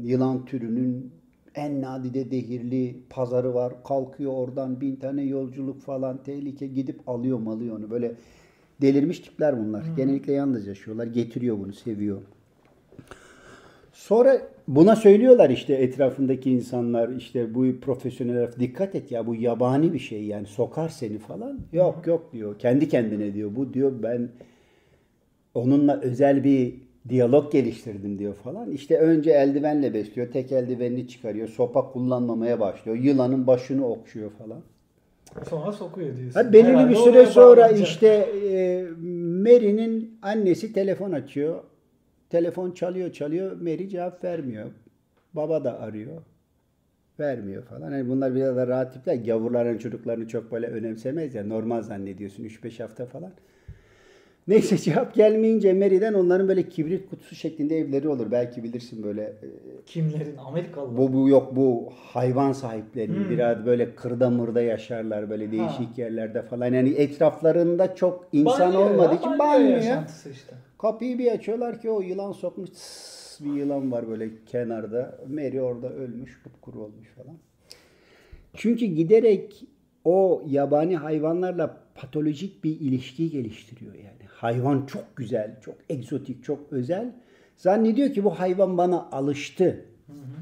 [0.03, 1.12] yılan türünün
[1.55, 3.73] en nadide dehirli pazarı var.
[3.84, 7.89] Kalkıyor oradan bin tane yolculuk falan tehlike gidip alıyor malıyor onu.
[7.89, 8.12] Böyle
[8.82, 9.88] delirmiş tipler bunlar.
[9.88, 9.95] Hı.
[9.95, 11.08] Genellikle yalnız yaşıyorlar.
[11.08, 12.21] Getiriyor bunu seviyor.
[13.93, 19.99] Sonra buna söylüyorlar işte etrafındaki insanlar işte bu profesyoneller dikkat et ya bu yabani bir
[19.99, 21.60] şey yani sokar seni falan.
[21.73, 22.60] Yok yok diyor.
[22.60, 23.55] Kendi kendine diyor.
[23.55, 24.29] Bu diyor ben
[25.53, 28.71] onunla özel bir diyalog geliştirdim diyor falan.
[28.71, 30.31] İşte önce eldivenle besliyor.
[30.31, 31.47] Tek eldivenini çıkarıyor.
[31.47, 32.97] Sopa kullanmamaya başlıyor.
[32.97, 34.62] Yılanın başını okşuyor falan.
[35.49, 36.43] Sonra sokuyor diyorsun.
[36.43, 38.83] Ha, belirli Herhalde bir süre sonra işte e,
[39.43, 41.63] Mary'nin annesi telefon açıyor.
[42.29, 43.62] Telefon çalıyor çalıyor.
[43.62, 44.71] Mary cevap vermiyor.
[45.33, 46.21] Baba da arıyor.
[47.19, 47.91] Vermiyor falan.
[47.91, 49.15] Yani bunlar biraz da rahat tipler.
[49.15, 51.45] Gavurların çocuklarını çok böyle önemsemez ya.
[51.45, 53.31] Normal zannediyorsun 3-5 hafta falan.
[54.49, 58.31] Neyse cevap gelmeyince Mary'den onların böyle kibrit kutusu şeklinde evleri olur.
[58.31, 59.21] Belki bilirsin böyle.
[59.21, 59.47] E,
[59.85, 60.38] Kimlerin?
[60.38, 60.97] Amerikalı.
[60.97, 63.29] Bu, bu yok bu hayvan sahiplerinin hmm.
[63.29, 66.01] biraz böyle kırda mırda yaşarlar böyle değişik ha.
[66.01, 66.73] yerlerde falan.
[66.73, 70.07] Yani etraflarında çok insan banyo olmadığı ya, için banyo ya.
[70.31, 70.55] Işte.
[70.77, 75.17] Kapıyı bir açıyorlar ki o yılan sokmuş tıs, bir yılan var böyle kenarda.
[75.27, 77.38] Mary orada ölmüş, kupkuru olmuş falan.
[78.53, 79.63] Çünkü giderek
[80.05, 84.23] o yabani hayvanlarla patolojik bir ilişki geliştiriyor yani.
[84.27, 87.15] Hayvan çok güzel, çok egzotik, çok özel.
[87.57, 89.85] Zannediyor ki bu hayvan bana alıştı.
[90.07, 90.39] Hı hı.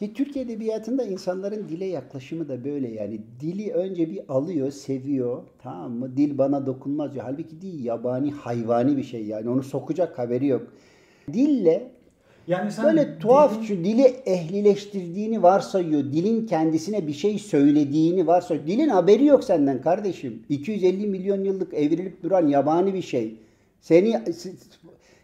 [0.00, 3.20] E, Türk Edebiyatı'nda insanların dile yaklaşımı da böyle yani.
[3.40, 5.42] Dili önce bir alıyor, seviyor.
[5.58, 6.16] Tamam mı?
[6.16, 7.24] Dil bana dokunmaz diyor.
[7.24, 9.48] Halbuki dil yabani, hayvani bir şey yani.
[9.48, 10.72] Onu sokacak haberi yok.
[11.32, 11.90] Dille
[12.48, 13.84] yani sen böyle tuhaf dilin...
[13.84, 16.00] dili ehlileştirdiğini varsayıyor.
[16.00, 18.66] Dilin kendisine bir şey söylediğini varsayıyor.
[18.66, 20.42] Dilin haberi yok senden kardeşim.
[20.48, 23.36] 250 milyon yıllık evrilip duran yabani bir şey.
[23.80, 24.22] Seni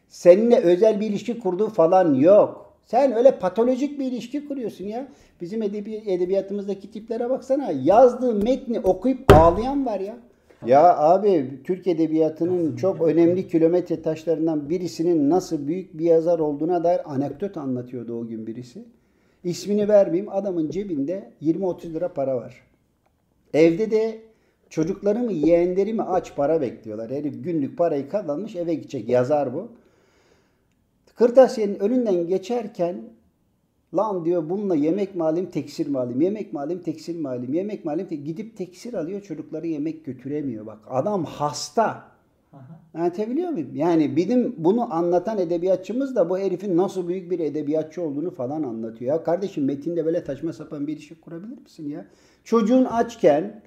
[0.09, 2.73] seninle özel bir ilişki kurduğu falan yok.
[2.87, 5.09] Sen öyle patolojik bir ilişki kuruyorsun ya.
[5.41, 7.71] Bizim edebi, edebiyatımızdaki tiplere baksana.
[7.71, 10.17] Yazdığı metni okuyup ağlayan var ya.
[10.67, 17.13] Ya abi Türk Edebiyatı'nın çok önemli kilometre taşlarından birisinin nasıl büyük bir yazar olduğuna dair
[17.15, 18.85] anekdot anlatıyordu o gün birisi.
[19.45, 22.63] İsmini vermeyeyim adamın cebinde 20-30 lira para var.
[23.55, 24.21] Evde de
[24.71, 27.11] çocukları mı yeğenleri mi aç para bekliyorlar.
[27.11, 29.69] Herif günlük parayı kazanmış eve gidecek yazar bu.
[31.15, 33.03] Kırtasiyenin önünden geçerken
[33.95, 36.21] Lan diyor bununla yemek mi alayım, teksir mi alayım?
[36.21, 37.55] Yemek mi alayım, teksir mi alayım?
[37.55, 38.09] Yemek mi alayım?
[38.09, 40.67] Te Gidip teksir alıyor, çocukları yemek götüremiyor.
[40.67, 42.13] Bak adam hasta.
[42.95, 43.71] Anlatabiliyor muyum?
[43.75, 49.15] Yani bizim bunu anlatan edebiyatçımız da bu herifin nasıl büyük bir edebiyatçı olduğunu falan anlatıyor.
[49.15, 52.07] Ya kardeşim metinde böyle taşma sapan bir ilişki kurabilir misin ya?
[52.45, 53.63] Çocuğun açken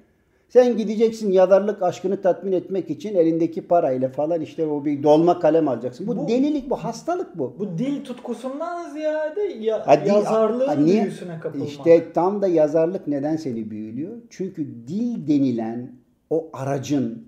[0.48, 5.68] sen gideceksin yazarlık aşkını tatmin etmek için elindeki parayla falan işte o bir dolma kalem
[5.68, 6.06] alacaksın.
[6.06, 7.56] Bu, bu delilik, bu hastalık bu.
[7.58, 11.68] Bu dil tutkusundan ziyade ya, ha, dil, yazarlığın ha, büyüsüne kapılmak.
[11.68, 14.12] İşte tam da yazarlık neden seni büyülüyor?
[14.30, 15.92] Çünkü dil denilen
[16.30, 17.26] o aracın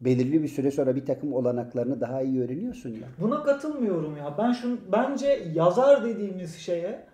[0.00, 3.08] belirli bir süre sonra bir takım olanaklarını daha iyi öğreniyorsun ya.
[3.20, 4.34] Buna katılmıyorum ya.
[4.38, 7.04] Ben şunu bence yazar dediğimiz şeye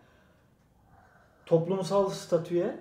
[1.46, 2.76] toplumsal statüye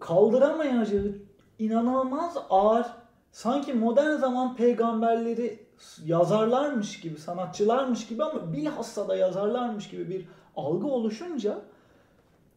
[0.00, 1.14] kaldıramayacağı
[1.64, 2.86] inanılmaz ağır
[3.32, 5.58] sanki modern zaman peygamberleri
[6.04, 11.58] yazarlarmış gibi, sanatçılarmış gibi ama bilhassa da yazarlarmış gibi bir algı oluşunca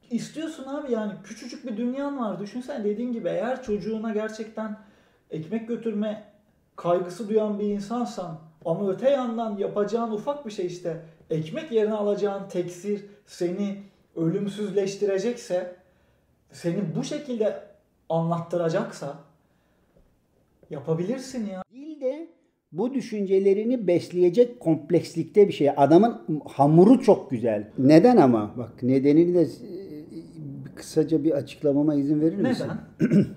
[0.09, 2.39] istiyorsun abi yani küçücük bir dünyan var.
[2.39, 4.79] Düşünsen dediğin gibi eğer çocuğuna gerçekten
[5.31, 6.23] ekmek götürme
[6.75, 12.49] kaygısı duyan bir insansan ama öte yandan yapacağın ufak bir şey işte ekmek yerine alacağın
[12.49, 13.83] teksir seni
[14.15, 15.75] ölümsüzleştirecekse
[16.51, 17.63] seni bu şekilde
[18.09, 19.17] anlattıracaksa
[20.69, 21.63] yapabilirsin ya.
[21.73, 22.27] Değil de
[22.71, 25.69] bu düşüncelerini besleyecek komplekslikte bir şey.
[25.77, 27.71] Adamın hamuru çok güzel.
[27.77, 28.53] Neden ama?
[28.57, 29.47] Bak nedenini de
[30.75, 32.67] kısaca bir açıklamama izin verir misin?
[33.01, 33.25] Neden?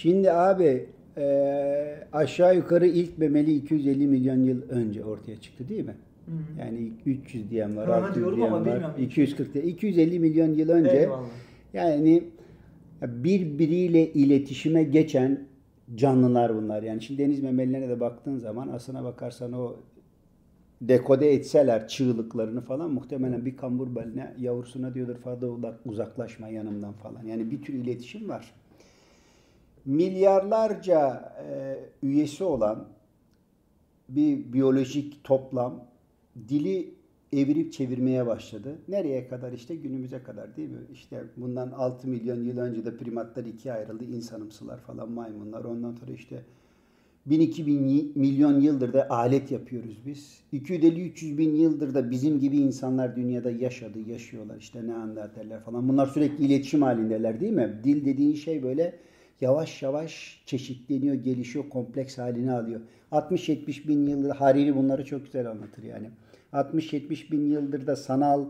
[0.00, 1.24] Şimdi abi e,
[2.12, 5.96] aşağı yukarı ilk memeli 250 milyon yıl önce ortaya çıktı değil mi?
[6.26, 6.60] Hı hı.
[6.60, 11.24] Yani 300 diyen var, 600 diyen var, 240 diyen, 250 milyon yıl önce Eyvallah.
[11.72, 12.24] yani
[13.02, 15.46] birbiriyle iletişime geçen
[15.94, 16.82] canlılar bunlar.
[16.82, 19.76] Yani şimdi deniz memelilerine de baktığın zaman aslına bakarsan o
[20.80, 27.24] dekode etseler çığlıklarını falan muhtemelen bir kambur baline yavrusuna diyordur fazla uzaklaşma yanımdan falan.
[27.24, 28.54] Yani bir tür iletişim var.
[29.84, 32.88] milyarlarca e, üyesi olan
[34.08, 35.84] bir biyolojik toplam
[36.48, 36.94] dili
[37.32, 38.78] evirip çevirmeye başladı.
[38.88, 40.80] Nereye kadar işte günümüze kadar değil mi?
[40.92, 44.04] İşte bundan 6 milyon yıl önce de primatlar ikiye ayrıldı.
[44.04, 45.64] İnsanımsılar falan maymunlar.
[45.64, 46.42] Ondan sonra işte
[47.28, 50.40] 1000-2000 milyon yıldır da alet yapıyoruz biz.
[50.52, 54.56] 250-300 bin yıldır da bizim gibi insanlar dünyada yaşadı, yaşıyorlar.
[54.56, 55.88] İşte ne anlatırlar falan.
[55.88, 57.80] Bunlar sürekli iletişim halindeler değil mi?
[57.84, 58.98] Dil dediğin şey böyle
[59.40, 62.80] yavaş yavaş çeşitleniyor, gelişiyor, kompleks halini alıyor.
[63.12, 66.10] 60-70 bin yıldır Hariri bunları çok güzel anlatır yani.
[66.52, 68.44] 60-70 bin yıldır da sanal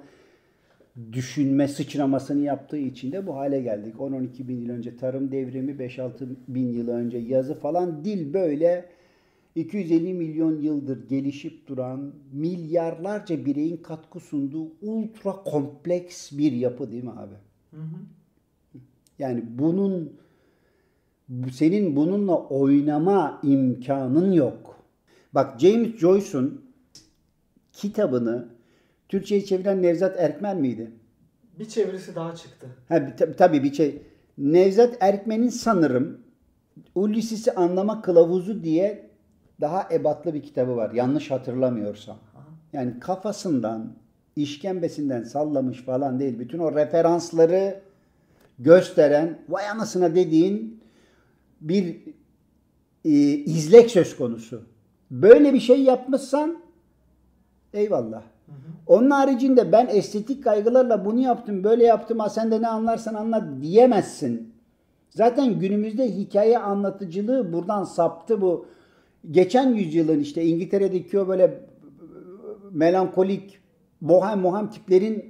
[1.13, 3.95] düşünme sıçramasını yaptığı için de bu hale geldik.
[3.95, 6.11] 10-12 bin yıl önce tarım devrimi, 5-6
[6.49, 8.89] bin yıl önce yazı falan dil böyle
[9.55, 17.11] 250 milyon yıldır gelişip duran milyarlarca bireyin katkı sunduğu ultra kompleks bir yapı değil mi
[17.11, 17.35] abi?
[17.71, 17.97] Hı hı.
[19.19, 20.13] Yani bunun
[21.53, 24.77] senin bununla oynama imkanın yok.
[25.35, 26.70] Bak James Joyce'un
[27.73, 28.49] kitabını
[29.09, 30.91] Türkçe'ye çeviren Nevzat Erkmen miydi?
[31.59, 32.67] Bir çevirisi daha çıktı.
[32.89, 34.03] Ha, tabii bir şey.
[34.39, 36.21] Nevzat Erkmen'in sanırım
[36.95, 39.11] Ulysses'i anlama kılavuzu diye
[39.61, 40.91] daha ebatlı bir kitabı var.
[40.95, 42.19] Yanlış hatırlamıyorsam.
[42.73, 43.93] Yani kafasından,
[44.37, 46.39] işkembesinden sallamış falan değil.
[46.39, 47.81] Bütün o referansları
[48.59, 50.81] gösteren, vay anasına dediğin
[51.61, 52.01] bir
[53.05, 54.63] e, izlek söz konusu.
[55.11, 56.63] Böyle bir şey yapmışsan
[57.75, 58.23] eyvallah.
[58.87, 63.45] Onun haricinde ben estetik kaygılarla bunu yaptım, böyle yaptım, ha sen de ne anlarsan anlat
[63.63, 64.53] diyemezsin.
[65.11, 68.67] Zaten günümüzde hikaye anlatıcılığı buradan saptı bu.
[69.31, 71.61] Geçen yüzyılın işte İngiltere'deki o böyle
[72.73, 73.59] melankolik,
[74.01, 75.25] bohem bohem tiplerin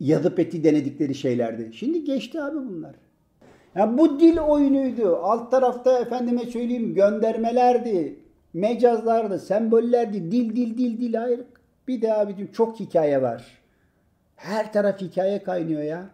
[0.00, 1.70] yadıp eti denedikleri şeylerdi.
[1.72, 2.94] Şimdi geçti abi bunlar.
[3.74, 5.16] Ya bu dil oyunuydu.
[5.16, 8.17] Alt tarafta efendime söyleyeyim göndermelerdi,
[8.54, 10.30] mecazlardı, sembollerdi.
[10.32, 11.40] Dil dil dil dil hayır.
[11.88, 13.58] Bir de abicim çok hikaye var.
[14.36, 16.10] Her taraf hikaye kaynıyor ya.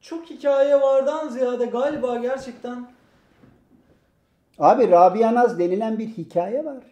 [0.00, 2.86] Çok hikaye vardan ziyade galiba gerçekten
[4.58, 6.84] Abi Rabia Naz denilen bir hikaye var.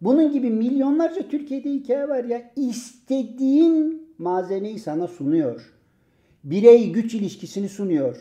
[0.00, 2.52] Bunun gibi milyonlarca Türkiye'de hikaye var ya.
[2.56, 5.72] İstediğin malzemeyi sana sunuyor.
[6.44, 8.16] Birey güç ilişkisini sunuyor.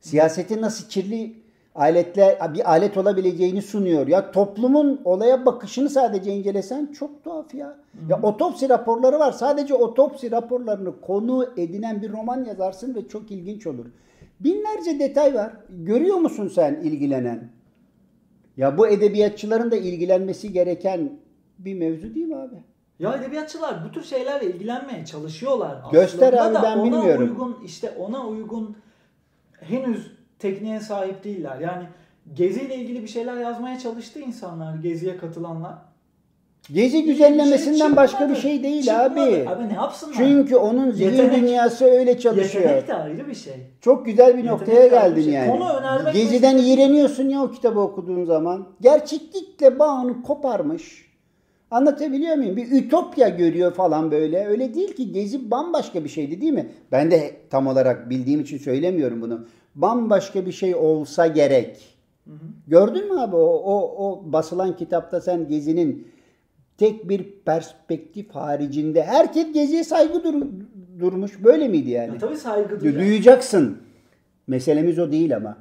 [0.00, 1.41] Siyasetin nasıl kirli
[1.74, 4.06] aletle bir alet olabileceğini sunuyor.
[4.06, 7.66] Ya toplumun olaya bakışını sadece incelesen çok tuhaf ya.
[7.66, 8.10] Hı-hı.
[8.10, 9.32] Ya otopsi raporları var.
[9.32, 13.86] Sadece otopsi raporlarını konu edinen bir roman yazarsın ve çok ilginç olur.
[14.40, 15.52] Binlerce detay var.
[15.68, 17.48] Görüyor musun sen ilgilenen?
[18.56, 21.10] Ya bu edebiyatçıların da ilgilenmesi gereken
[21.58, 22.54] bir mevzu değil mi abi?
[22.98, 25.76] Ya edebiyatçılar bu tür şeylerle ilgilenmeye çalışıyorlar.
[25.92, 27.30] Göster Aslında abi ben ona bilmiyorum.
[27.30, 28.76] Uygun, işte ona uygun
[29.60, 31.60] henüz tekniğe sahip değiller.
[31.60, 31.84] Yani
[32.34, 35.74] geziyle ilgili bir şeyler yazmaya çalıştı insanlar, geziye katılanlar.
[36.72, 39.02] Gezi güzellemesinden şey başka bir şey değil çıkmadı.
[39.02, 39.48] abi.
[39.48, 40.14] Abi ne yapsınlar?
[40.16, 42.64] Çünkü onun zihin yetenek, dünyası öyle çalışıyor.
[42.64, 43.54] Yetenek de ayrı bir şey.
[43.80, 45.32] Çok güzel bir yetenek noktaya geldin şey.
[45.32, 45.50] yani.
[45.50, 46.74] Konu önermek Geziden mesela...
[46.74, 48.66] iğreniyorsun ya o kitabı okuduğun zaman.
[48.80, 51.11] Gerçeklikle bağını koparmış.
[51.72, 52.56] Anlatabiliyor muyum?
[52.56, 54.46] Bir ütopya görüyor falan böyle.
[54.46, 56.70] Öyle değil ki Gezi bambaşka bir şeydi değil mi?
[56.92, 61.96] Ben de tam olarak bildiğim için söylemiyorum bunu bambaşka bir şey olsa gerek.
[62.26, 62.36] Hı hı.
[62.66, 66.08] Gördün mü abi o, o, o basılan kitapta sen Gezi'nin
[66.78, 70.34] tek bir perspektif haricinde herkes Gezi'ye saygı dur,
[71.00, 71.44] durmuş.
[71.44, 72.12] Böyle miydi yani?
[72.12, 73.00] Ya tabii saygı duyacak.
[73.00, 73.78] Duyacaksın.
[74.46, 75.56] Meselemiz o değil ama.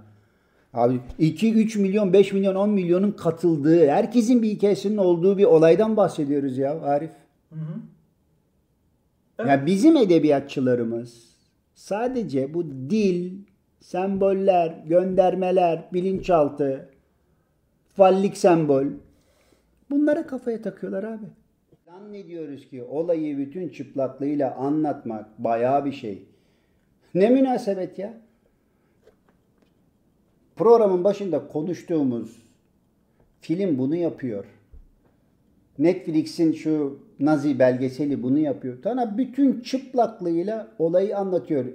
[0.74, 5.98] Abi 2, 3 milyon, 5 milyon, 10 milyonun katıldığı, herkesin bir hikayesinin olduğu bir olaydan
[5.98, 7.12] bahsediyoruz ya Arif.
[7.50, 7.74] Hı hı.
[9.40, 9.50] Evet.
[9.50, 11.36] Yani bizim edebiyatçılarımız
[11.74, 13.32] sadece bu dil,
[13.80, 16.90] semboller, göndermeler, bilinçaltı,
[17.96, 18.86] fallik sembol
[19.90, 21.26] bunları kafaya takıyorlar abi.
[21.86, 26.26] Zannediyoruz ki olayı bütün çıplaklığıyla anlatmak bayağı bir şey.
[27.14, 28.14] Ne münasebet ya?
[30.62, 32.44] Programın başında konuştuğumuz
[33.40, 34.46] film bunu yapıyor.
[35.80, 38.78] Netflix'in şu Nazi belgeseli bunu yapıyor.
[38.84, 41.66] Sana bütün çıplaklığıyla olayı anlatıyor.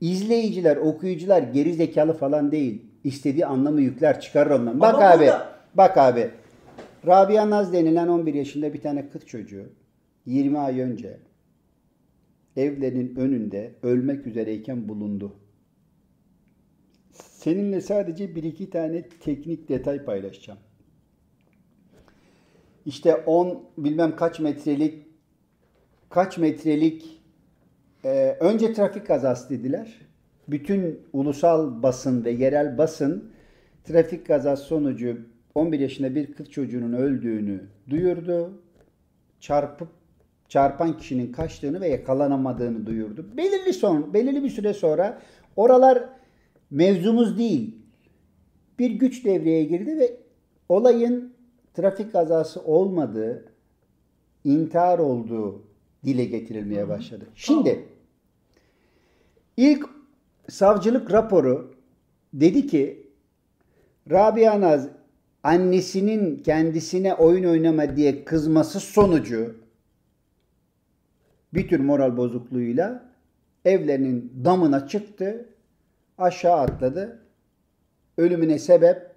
[0.00, 2.82] İzleyiciler, okuyucular geri zekalı falan değil.
[3.04, 4.80] İstediği anlamı yükler çıkarır ondan.
[4.80, 5.20] Bak Ama abi.
[5.20, 5.48] Burada...
[5.74, 6.30] Bak abi.
[7.06, 9.66] Rabia Naz denilen 11 yaşında bir tane kız çocuğu
[10.26, 11.18] 20 ay önce
[12.56, 15.32] evlerinin önünde ölmek üzereyken bulundu.
[17.40, 20.58] Seninle sadece bir iki tane teknik detay paylaşacağım.
[22.86, 25.06] İşte 10 bilmem kaç metrelik
[26.10, 27.20] kaç metrelik
[28.04, 30.00] e, önce trafik kazası dediler.
[30.48, 33.32] bütün ulusal basın ve yerel basın
[33.84, 35.18] trafik kazası sonucu
[35.54, 38.62] 11 yaşında bir kız çocuğunun öldüğünü duyurdu.
[39.40, 39.88] Çarpıp
[40.48, 43.26] çarpan kişinin kaçtığını ve yakalanamadığını duyurdu.
[43.36, 45.22] Belirli son, belirli bir süre sonra
[45.56, 46.19] oralar
[46.70, 47.74] mevzumuz değil.
[48.78, 50.16] Bir güç devreye girdi ve
[50.68, 51.32] olayın
[51.74, 53.52] trafik kazası olmadığı,
[54.44, 55.62] intihar olduğu
[56.04, 57.26] dile getirilmeye başladı.
[57.34, 57.88] Şimdi
[59.56, 59.86] ilk
[60.48, 61.74] savcılık raporu
[62.32, 63.06] dedi ki
[64.10, 64.88] Rabia Naz
[65.42, 69.54] annesinin kendisine oyun oynama diye kızması sonucu
[71.54, 73.10] bir tür moral bozukluğuyla
[73.64, 75.48] evlerinin damına çıktı,
[76.20, 77.18] aşağı atladı.
[78.18, 79.10] Ölümüne sebep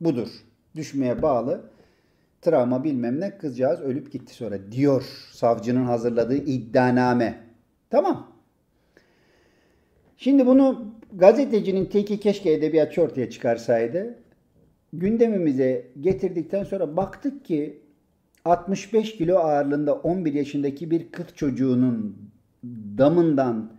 [0.00, 0.28] budur.
[0.76, 1.70] Düşmeye bağlı.
[2.42, 7.38] Travma bilmem ne kızcağız ölüp gitti sonra diyor savcının hazırladığı iddianame.
[7.90, 8.32] Tamam.
[10.16, 14.18] Şimdi bunu gazetecinin teki keşke edebiyatçı ortaya çıkarsaydı.
[14.92, 17.82] Gündemimize getirdikten sonra baktık ki
[18.44, 22.16] 65 kilo ağırlığında 11 yaşındaki bir kız çocuğunun
[22.98, 23.77] damından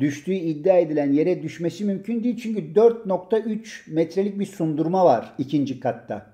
[0.00, 2.36] düştüğü iddia edilen yere düşmesi mümkün değil.
[2.42, 6.26] Çünkü 4.3 metrelik bir sundurma var ikinci katta.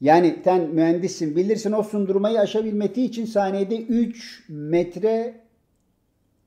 [0.00, 5.34] Yani sen mühendissin bilirsin o sundurmayı aşabilmesi için saniyede 3 metre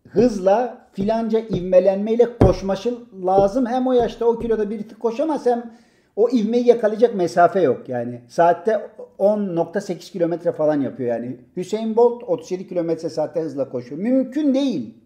[0.10, 3.66] hızla filanca ivmelenmeyle koşması lazım.
[3.66, 5.72] Hem o yaşta o kiloda birisi koşamaz hem
[6.16, 8.22] o ivmeyi yakalayacak mesafe yok yani.
[8.28, 11.38] Saatte 10.8 kilometre falan yapıyor yani.
[11.58, 14.02] Hüseyin Bolt 37 kilometre saatte hızla koşuyor.
[14.02, 15.03] Mümkün değil.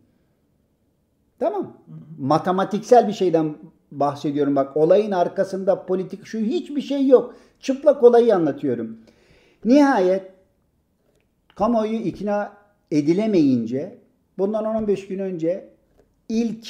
[1.39, 1.77] Tamam.
[2.19, 3.55] Matematiksel bir şeyden
[3.91, 4.77] bahsediyorum bak.
[4.77, 7.35] Olayın arkasında politik şu hiçbir şey yok.
[7.59, 8.97] Çıplak olayı anlatıyorum.
[9.65, 10.31] Nihayet
[11.55, 12.53] kamuoyu ikna
[12.91, 13.97] edilemeyince
[14.37, 15.69] bundan 10-15 gün önce
[16.29, 16.67] ilk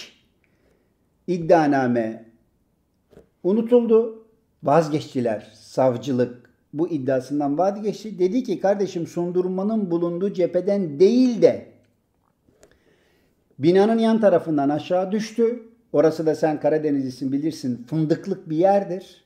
[1.27, 2.25] iddianame
[3.43, 4.27] unutuldu.
[4.63, 5.51] Vazgeçtiler.
[5.53, 8.19] Savcılık bu iddiasından vazgeçti.
[8.19, 11.76] Dedi ki kardeşim sundurmanın bulunduğu cepheden değil de
[13.59, 15.63] binanın yan tarafından aşağı düştü.
[15.93, 19.23] Orası da sen Karadenizlisin bilirsin fındıklık bir yerdir.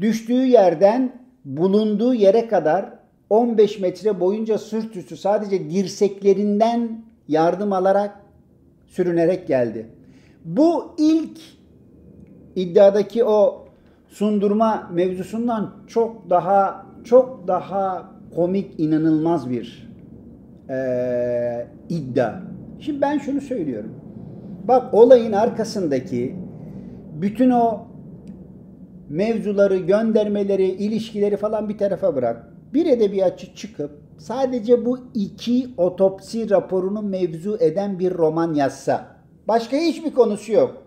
[0.00, 2.92] Düştüğü yerden bulunduğu yere kadar
[3.30, 8.20] 15 metre boyunca sırt üstü sadece dirseklerinden yardım alarak
[8.86, 9.86] sürünerek geldi.
[10.44, 11.38] Bu ilk
[12.56, 13.66] iddiadaki o
[14.08, 19.88] sundurma mevzusundan çok daha çok daha komik inanılmaz bir
[20.70, 22.40] e, iddia.
[22.80, 23.94] Şimdi ben şunu söylüyorum.
[24.68, 26.36] Bak olayın arkasındaki
[27.14, 27.80] bütün o
[29.08, 32.48] mevzuları, göndermeleri, ilişkileri falan bir tarafa bırak.
[32.74, 39.06] Bir edebiyatçı çıkıp sadece bu iki otopsi raporunu mevzu eden bir roman yazsa.
[39.48, 40.82] Başka hiçbir konusu yok.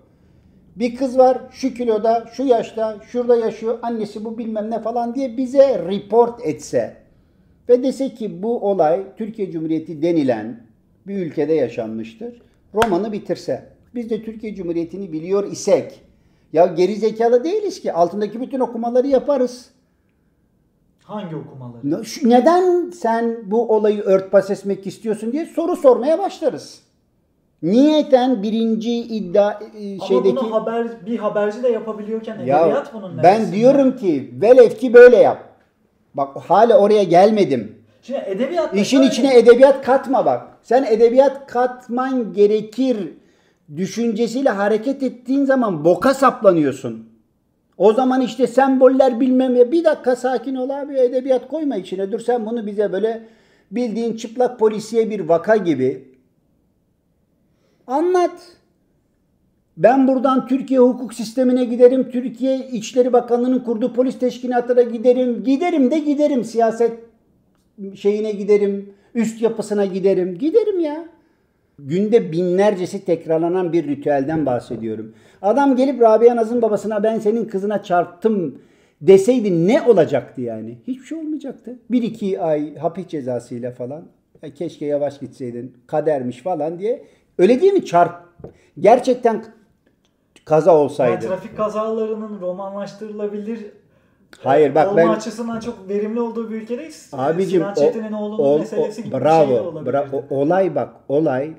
[0.75, 5.37] Bir kız var şu kiloda, şu yaşta, şurada yaşıyor, annesi bu bilmem ne falan diye
[5.37, 6.97] bize report etse
[7.69, 10.70] ve dese ki bu olay Türkiye Cumhuriyeti denilen
[11.07, 12.41] bir ülkede yaşanmıştır.
[12.73, 13.69] Romanı bitirse.
[13.95, 16.01] Biz de Türkiye Cumhuriyeti'ni biliyor isek
[16.53, 17.93] ya geri zekalı değiliz ki.
[17.93, 19.69] Altındaki bütün okumaları yaparız.
[21.03, 22.03] Hangi okumaları?
[22.23, 26.81] Neden sen bu olayı örtbas etmek istiyorsun diye soru sormaya başlarız.
[27.63, 30.35] Niyeten birinci iddia e, Ama şeydeki...
[30.35, 33.55] bunu haber, bir haberci de yapabiliyorken edebiyat ya, bunun Ben neresinde?
[33.55, 35.43] diyorum ki velev ki böyle yap.
[36.13, 37.75] Bak hala oraya gelmedim.
[38.01, 40.47] Şimdi edebiyat İşin içine edebiyat katma bak.
[40.63, 42.97] Sen edebiyat katman gerekir
[43.77, 47.09] düşüncesiyle hareket ettiğin zaman boka saplanıyorsun.
[47.77, 52.19] O zaman işte semboller bilmem ya bir dakika sakin ol abi edebiyat koyma içine dur
[52.19, 53.21] sen bunu bize böyle
[53.71, 56.11] bildiğin çıplak polisiye bir vaka gibi
[57.87, 58.31] anlat.
[59.77, 62.11] Ben buradan Türkiye hukuk sistemine giderim.
[62.11, 65.43] Türkiye İçişleri Bakanlığı'nın kurduğu polis teşkilatına giderim.
[65.43, 66.43] Giderim de giderim.
[66.43, 67.10] Siyaset
[67.95, 68.93] şeyine giderim.
[69.15, 70.37] Üst yapısına giderim.
[70.37, 71.05] Giderim ya
[71.79, 75.13] günde binlercesi tekrarlanan bir ritüelden bahsediyorum.
[75.41, 78.61] Adam gelip Rabia Naz'ın babasına ben senin kızına çarptım
[79.01, 80.77] deseydi ne olacaktı yani?
[80.87, 81.79] Hiçbir şey olmayacaktı.
[81.91, 84.03] Bir iki ay hapis cezasıyla falan.
[84.41, 87.03] Ya keşke yavaş gitseydin kadermiş falan diye.
[87.37, 87.85] Öyle değil mi?
[87.85, 88.13] Çarp
[88.79, 89.45] gerçekten
[90.45, 91.11] kaza olsaydı.
[91.11, 93.65] Yani trafik kazalarının romanlaştırılabilir
[94.39, 97.09] Hayır bak olma ben açısından çok verimli olduğu bir ülkedeyiz.
[97.13, 99.93] Abicim Sinan Çetin'in oğlunun meselesi gibi bravo, bir şey.
[99.93, 100.23] Bravo.
[100.29, 101.53] Olay bak olay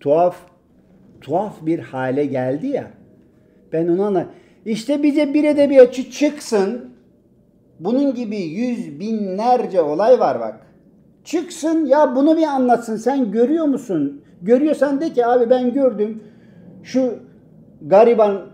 [0.00, 0.36] tuhaf
[1.20, 2.90] tuhaf bir hale geldi ya.
[3.72, 4.26] Ben onu anla.
[4.64, 6.92] İşte bize bir edebiyatçı çıksın.
[7.80, 10.66] Bunun gibi yüz binlerce olay var bak.
[11.24, 12.96] Çıksın ya bunu bir anlatsın.
[12.96, 14.22] Sen görüyor musun?
[14.42, 16.22] Görüyorsan de ki abi ben gördüm.
[16.82, 17.18] Şu
[17.82, 18.51] gariban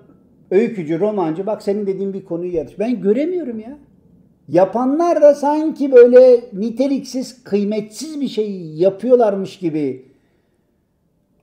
[0.50, 2.78] öykücü, romancı bak senin dediğin bir konuyu yatış.
[2.78, 3.78] Ben göremiyorum ya.
[4.48, 10.08] Yapanlar da sanki böyle niteliksiz, kıymetsiz bir şey yapıyorlarmış gibi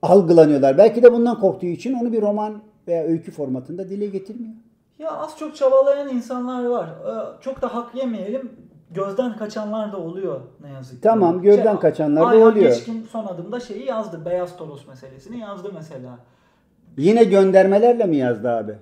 [0.02, 0.78] algılanıyorlar.
[0.78, 4.54] Belki de bundan korktuğu için onu bir roman veya öykü formatında dile getirmiyor.
[4.98, 6.86] Ya az çok çabalayan insanlar var.
[6.86, 8.50] Ee, çok da hak yemeyelim.
[8.90, 11.00] Gözden kaçanlar da oluyor ne yazık ki.
[11.00, 12.68] Tamam gözden şey, kaçanlar da Ayhan oluyor.
[12.68, 14.24] Geçkin son adımda şeyi yazdı.
[14.24, 16.18] Beyaz Toros meselesini yazdı mesela.
[16.96, 18.74] Yine göndermelerle mi yazdı abi?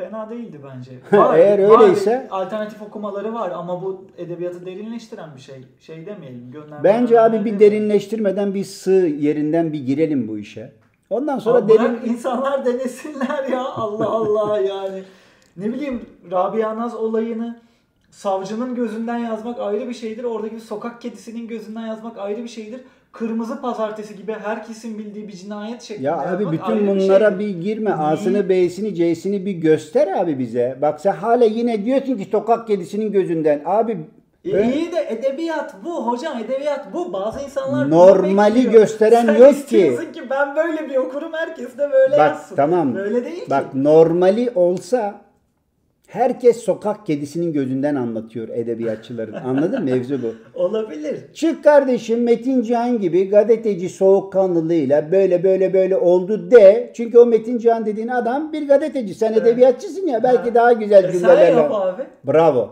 [0.00, 0.90] Fena değildi bence.
[1.18, 5.64] Var, Eğer öyleyse var, alternatif okumaları var ama bu edebiyatı derinleştiren bir şey.
[5.80, 6.52] Şey demeyelim.
[6.84, 10.72] Bence abi bir derinleştirmeden bir sığ yerinden bir girelim bu işe.
[11.10, 13.64] Ondan sonra derin insanlar denesinler ya.
[13.64, 15.02] Allah Allah yani.
[15.56, 17.60] Ne bileyim Rabia Naz olayını
[18.10, 20.24] savcının gözünden yazmak ayrı bir şeydir.
[20.24, 22.80] Oradaki sokak kedisinin gözünden yazmak ayrı bir şeydir.
[23.12, 27.54] Kırmızı pazartesi gibi herkesin bildiği bir cinayet şeklinde Ya abi bütün bunlara bir, şey.
[27.56, 27.92] bir girme.
[27.92, 30.78] A'sını, B'sini, C'sini bir göster abi bize.
[30.82, 33.62] Bak sen hala yine diyorsun ki sokak kedisinin gözünden.
[33.64, 33.98] Abi
[34.44, 37.12] e, iyi de edebiyat bu hocam edebiyat bu.
[37.12, 39.98] Bazı insanlar normali gösteren Sen yok ki.
[40.14, 42.56] ki ben böyle bir okurum herkes de böyle Bak, yazsın.
[42.56, 42.94] Tamam.
[42.94, 43.84] Böyle değil Bak ki.
[43.84, 45.20] normali olsa
[46.10, 49.32] Herkes sokak kedisinin gözünden anlatıyor edebiyatçıların.
[49.32, 49.90] Anladın mı?
[49.90, 50.34] Mevzu bu.
[50.60, 51.16] Olabilir.
[51.34, 56.92] Çık kardeşim Metin Can gibi gazeteci soğukkanlılığıyla böyle böyle böyle oldu de.
[56.94, 59.14] Çünkü o Metin Can dediğin adam bir gazeteci.
[59.14, 59.42] Sen evet.
[59.42, 60.22] edebiyatçısın ya.
[60.22, 60.54] Belki ha.
[60.54, 61.56] daha güzel e cümlelerle.
[61.56, 62.02] Yap abi.
[62.26, 62.70] Bravo.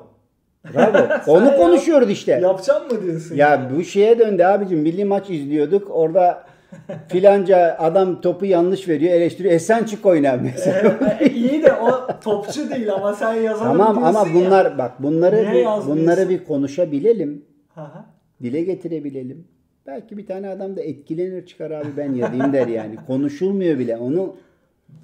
[0.75, 1.09] Bravo.
[1.27, 2.33] Onu konuşuyoruz işte.
[2.33, 3.37] Yapacağım mı diyorsun?
[3.37, 4.79] Ya, ya bu şeye döndü abicim.
[4.79, 5.89] Milli maç izliyorduk.
[5.91, 6.45] Orada
[7.09, 9.55] filanca adam topu yanlış veriyor eleştiriyor.
[9.55, 11.17] E sen çık oyna mesela.
[11.21, 14.79] E, iyi de o topçu değil ama sen yazalım Tamam ama bunlar ya.
[14.79, 17.45] bak bunları bir, bunları bir konuşabilelim.
[17.77, 18.05] Aha.
[18.43, 19.49] Dile getirebilelim.
[19.87, 22.97] Belki bir tane adam da etkilenir çıkar abi ben yazayım der yani.
[23.07, 23.97] Konuşulmuyor bile.
[23.97, 24.37] Onu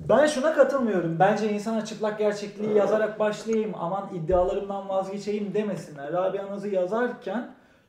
[0.09, 1.17] ben şuna katılmıyorum.
[1.19, 6.13] Bence insana çıplak gerçekliği yazarak başlayayım, aman iddialarımdan vazgeçeyim demesinler.
[6.13, 7.47] Rabia Naz'ı yazarken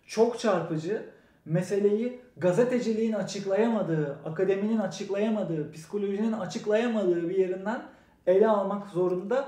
[0.07, 1.01] çok çarpıcı
[1.45, 7.81] meseleyi gazeteciliğin açıklayamadığı, akademinin açıklayamadığı, psikolojinin açıklayamadığı bir yerinden
[8.27, 9.47] ele almak zorunda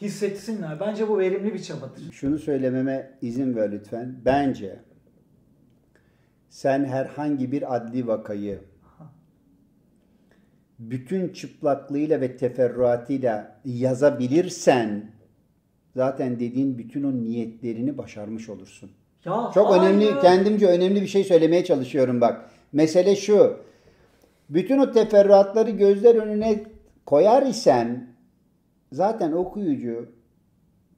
[0.00, 0.80] hissetsinler.
[0.80, 2.12] Bence bu verimli bir çabadır.
[2.12, 4.16] Şunu söylememe izin ver lütfen.
[4.24, 4.80] Bence
[6.48, 8.60] sen herhangi bir adli vakayı
[10.78, 15.10] bütün çıplaklığıyla ve teferruatıyla yazabilirsen
[15.94, 18.90] zaten dediğin bütün o niyetlerini başarmış olursun.
[19.26, 19.82] Ya Çok hayır.
[19.82, 22.50] önemli, kendimce önemli bir şey söylemeye çalışıyorum bak.
[22.72, 23.56] Mesele şu.
[24.50, 26.62] Bütün o teferruatları gözler önüne
[27.06, 28.06] koyar isen
[28.92, 30.08] zaten okuyucu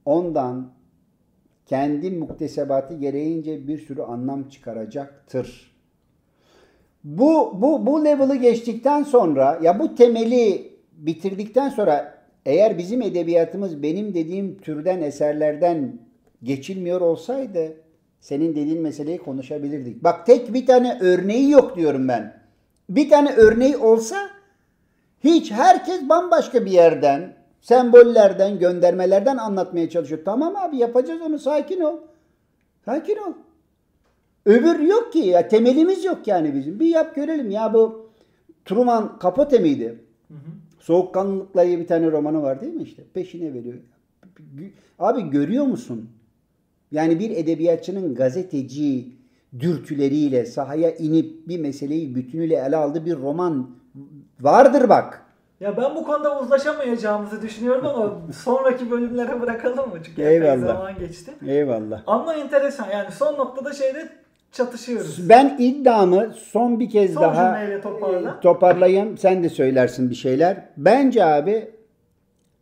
[0.05, 0.73] ondan
[1.67, 5.77] kendi muktesebatı gereğince bir sürü anlam çıkaracaktır.
[7.05, 14.15] Bu bu bu level'ı geçtikten sonra ya bu temeli bitirdikten sonra eğer bizim edebiyatımız benim
[14.15, 15.99] dediğim türden eserlerden
[16.43, 17.77] geçilmiyor olsaydı
[18.21, 20.05] senin dediğin meseleyi konuşabilirdik.
[20.05, 22.43] Bak tek bir tane örneği yok diyorum ben.
[22.89, 24.31] Bir tane örneği olsa
[25.25, 30.21] hiç herkes bambaşka bir yerden, sembollerden, göndermelerden anlatmaya çalışıyor.
[30.25, 31.97] Tamam abi yapacağız onu sakin ol.
[32.85, 33.33] Sakin ol.
[34.47, 36.81] Öbür yok ki ya temelimiz yok yani bizim.
[36.81, 38.11] Bir yap görelim ya bu
[38.65, 39.99] Truman Capote miydi?
[40.29, 40.39] Hı hı.
[40.79, 43.03] Soğukkanlılıkla diye bir tane romanı var değil mi işte?
[43.15, 43.75] Peşine veriyor.
[44.99, 46.11] Abi görüyor musun?
[46.93, 49.09] Yani bir edebiyatçının gazeteci
[49.61, 53.71] dürtüleriyle sahaya inip bir meseleyi bütünüyle ele aldığı bir roman
[54.41, 55.23] vardır bak.
[55.61, 59.99] Ya ben bu konuda uzlaşamayacağımızı düşünüyorum ama sonraki bölümlere bırakalım mı?
[60.05, 60.67] Çünkü Eyvallah.
[60.67, 61.33] zaman geçti.
[61.47, 62.03] Eyvallah.
[62.07, 64.09] Ama enteresan yani son noktada şeyde
[64.53, 65.29] çatışıyoruz.
[65.29, 68.41] Ben iddiamı son bir kez son daha toparla.
[68.41, 69.19] toparlayayım.
[69.19, 70.65] Sen de söylersin bir şeyler.
[70.77, 71.71] Bence abi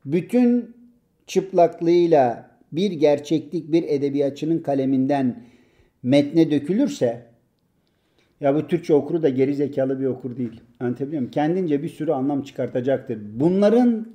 [0.05, 0.77] bütün
[1.27, 5.45] çıplaklığıyla bir gerçeklik bir edebiyatçının kaleminden
[6.03, 7.23] metne dökülürse
[8.41, 10.61] ya bu Türkçe okuru da geri zekalı bir okur değil.
[10.81, 11.31] Anlatabiliyor muyum?
[11.31, 13.19] Kendince bir sürü anlam çıkartacaktır.
[13.35, 14.07] Bunların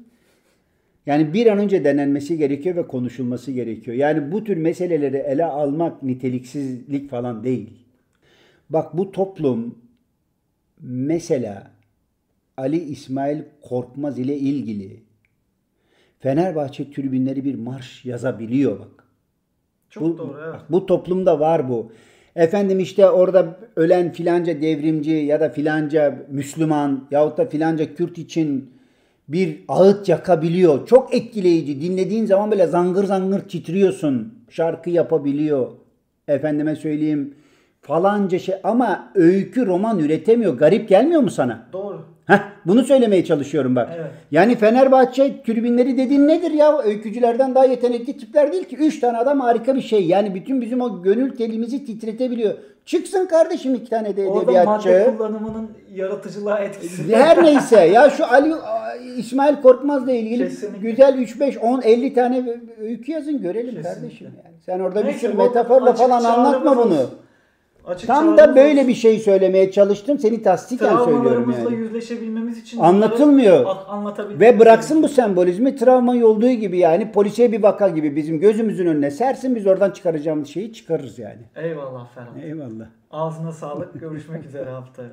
[1.05, 3.97] yani bir an önce denenmesi gerekiyor ve konuşulması gerekiyor.
[3.97, 7.69] Yani bu tür meseleleri ele almak niteliksizlik falan değil.
[8.69, 9.77] Bak bu toplum
[10.81, 11.71] mesela
[12.57, 15.08] Ali İsmail Korkmaz ile ilgili
[16.19, 19.03] Fenerbahçe tribünleri bir marş yazabiliyor bak.
[19.89, 20.59] Çok bu, doğru evet.
[20.69, 21.91] Bu toplumda var bu.
[22.35, 28.73] Efendim işte orada ölen filanca devrimci ya da filanca Müslüman yahut da filanca Kürt için
[29.27, 30.87] bir ağıt yakabiliyor.
[30.87, 31.81] Çok etkileyici.
[31.81, 34.33] Dinlediğin zaman böyle zangır zangır titriyorsun.
[34.49, 35.71] Şarkı yapabiliyor.
[36.27, 37.35] Efendime söyleyeyim
[37.81, 40.53] falanca şey ama öykü roman üretemiyor.
[40.53, 41.67] Garip gelmiyor mu sana?
[41.73, 42.05] Doğru.
[42.65, 43.89] Bunu söylemeye çalışıyorum bak.
[43.95, 44.11] Evet.
[44.31, 46.77] Yani Fenerbahçe tribünleri dediğin nedir ya?
[46.77, 48.75] Öykücülerden daha yetenekli tipler değil ki.
[48.77, 50.05] Üç tane adam harika bir şey.
[50.05, 52.53] Yani bütün bizim o gönül telimizi titretebiliyor.
[52.85, 54.89] Çıksın kardeşim iki tane de Orada edebiyatçı.
[54.89, 57.15] madde kullanımının yaratıcılığa etkisi.
[57.15, 58.53] Her neyse ya şu Ali
[59.17, 60.89] İsmail Korkmaz'la ilgili Kesinlikle.
[60.89, 62.43] güzel 3 5 10 50 tane
[62.81, 63.93] öykü yazın görelim Kesinlikle.
[64.01, 64.55] kardeşim yani.
[64.65, 66.81] Sen orada bir Neyse, sürü bu metaforla falan anlatma bunu.
[66.93, 67.09] olsun.
[67.89, 70.19] Açık Tam da böyle bir şey söylemeye çalıştım.
[70.19, 71.75] Seni tasdiken söylüyorum yani.
[71.75, 73.65] yüzleşebilmemiz için Anlatılmıyor.
[73.87, 78.87] anlatabilmemiz Ve bıraksın bu sembolizmi travma olduğu gibi yani polisiye bir vaka gibi bizim gözümüzün
[78.87, 81.41] önüne sersin biz oradan çıkaracağımız şeyi çıkarırız yani.
[81.55, 82.43] Eyvallah Ferhat.
[82.43, 82.85] Eyvallah.
[83.11, 83.99] Ağzına sağlık.
[83.99, 85.09] Görüşmek üzere haftaya.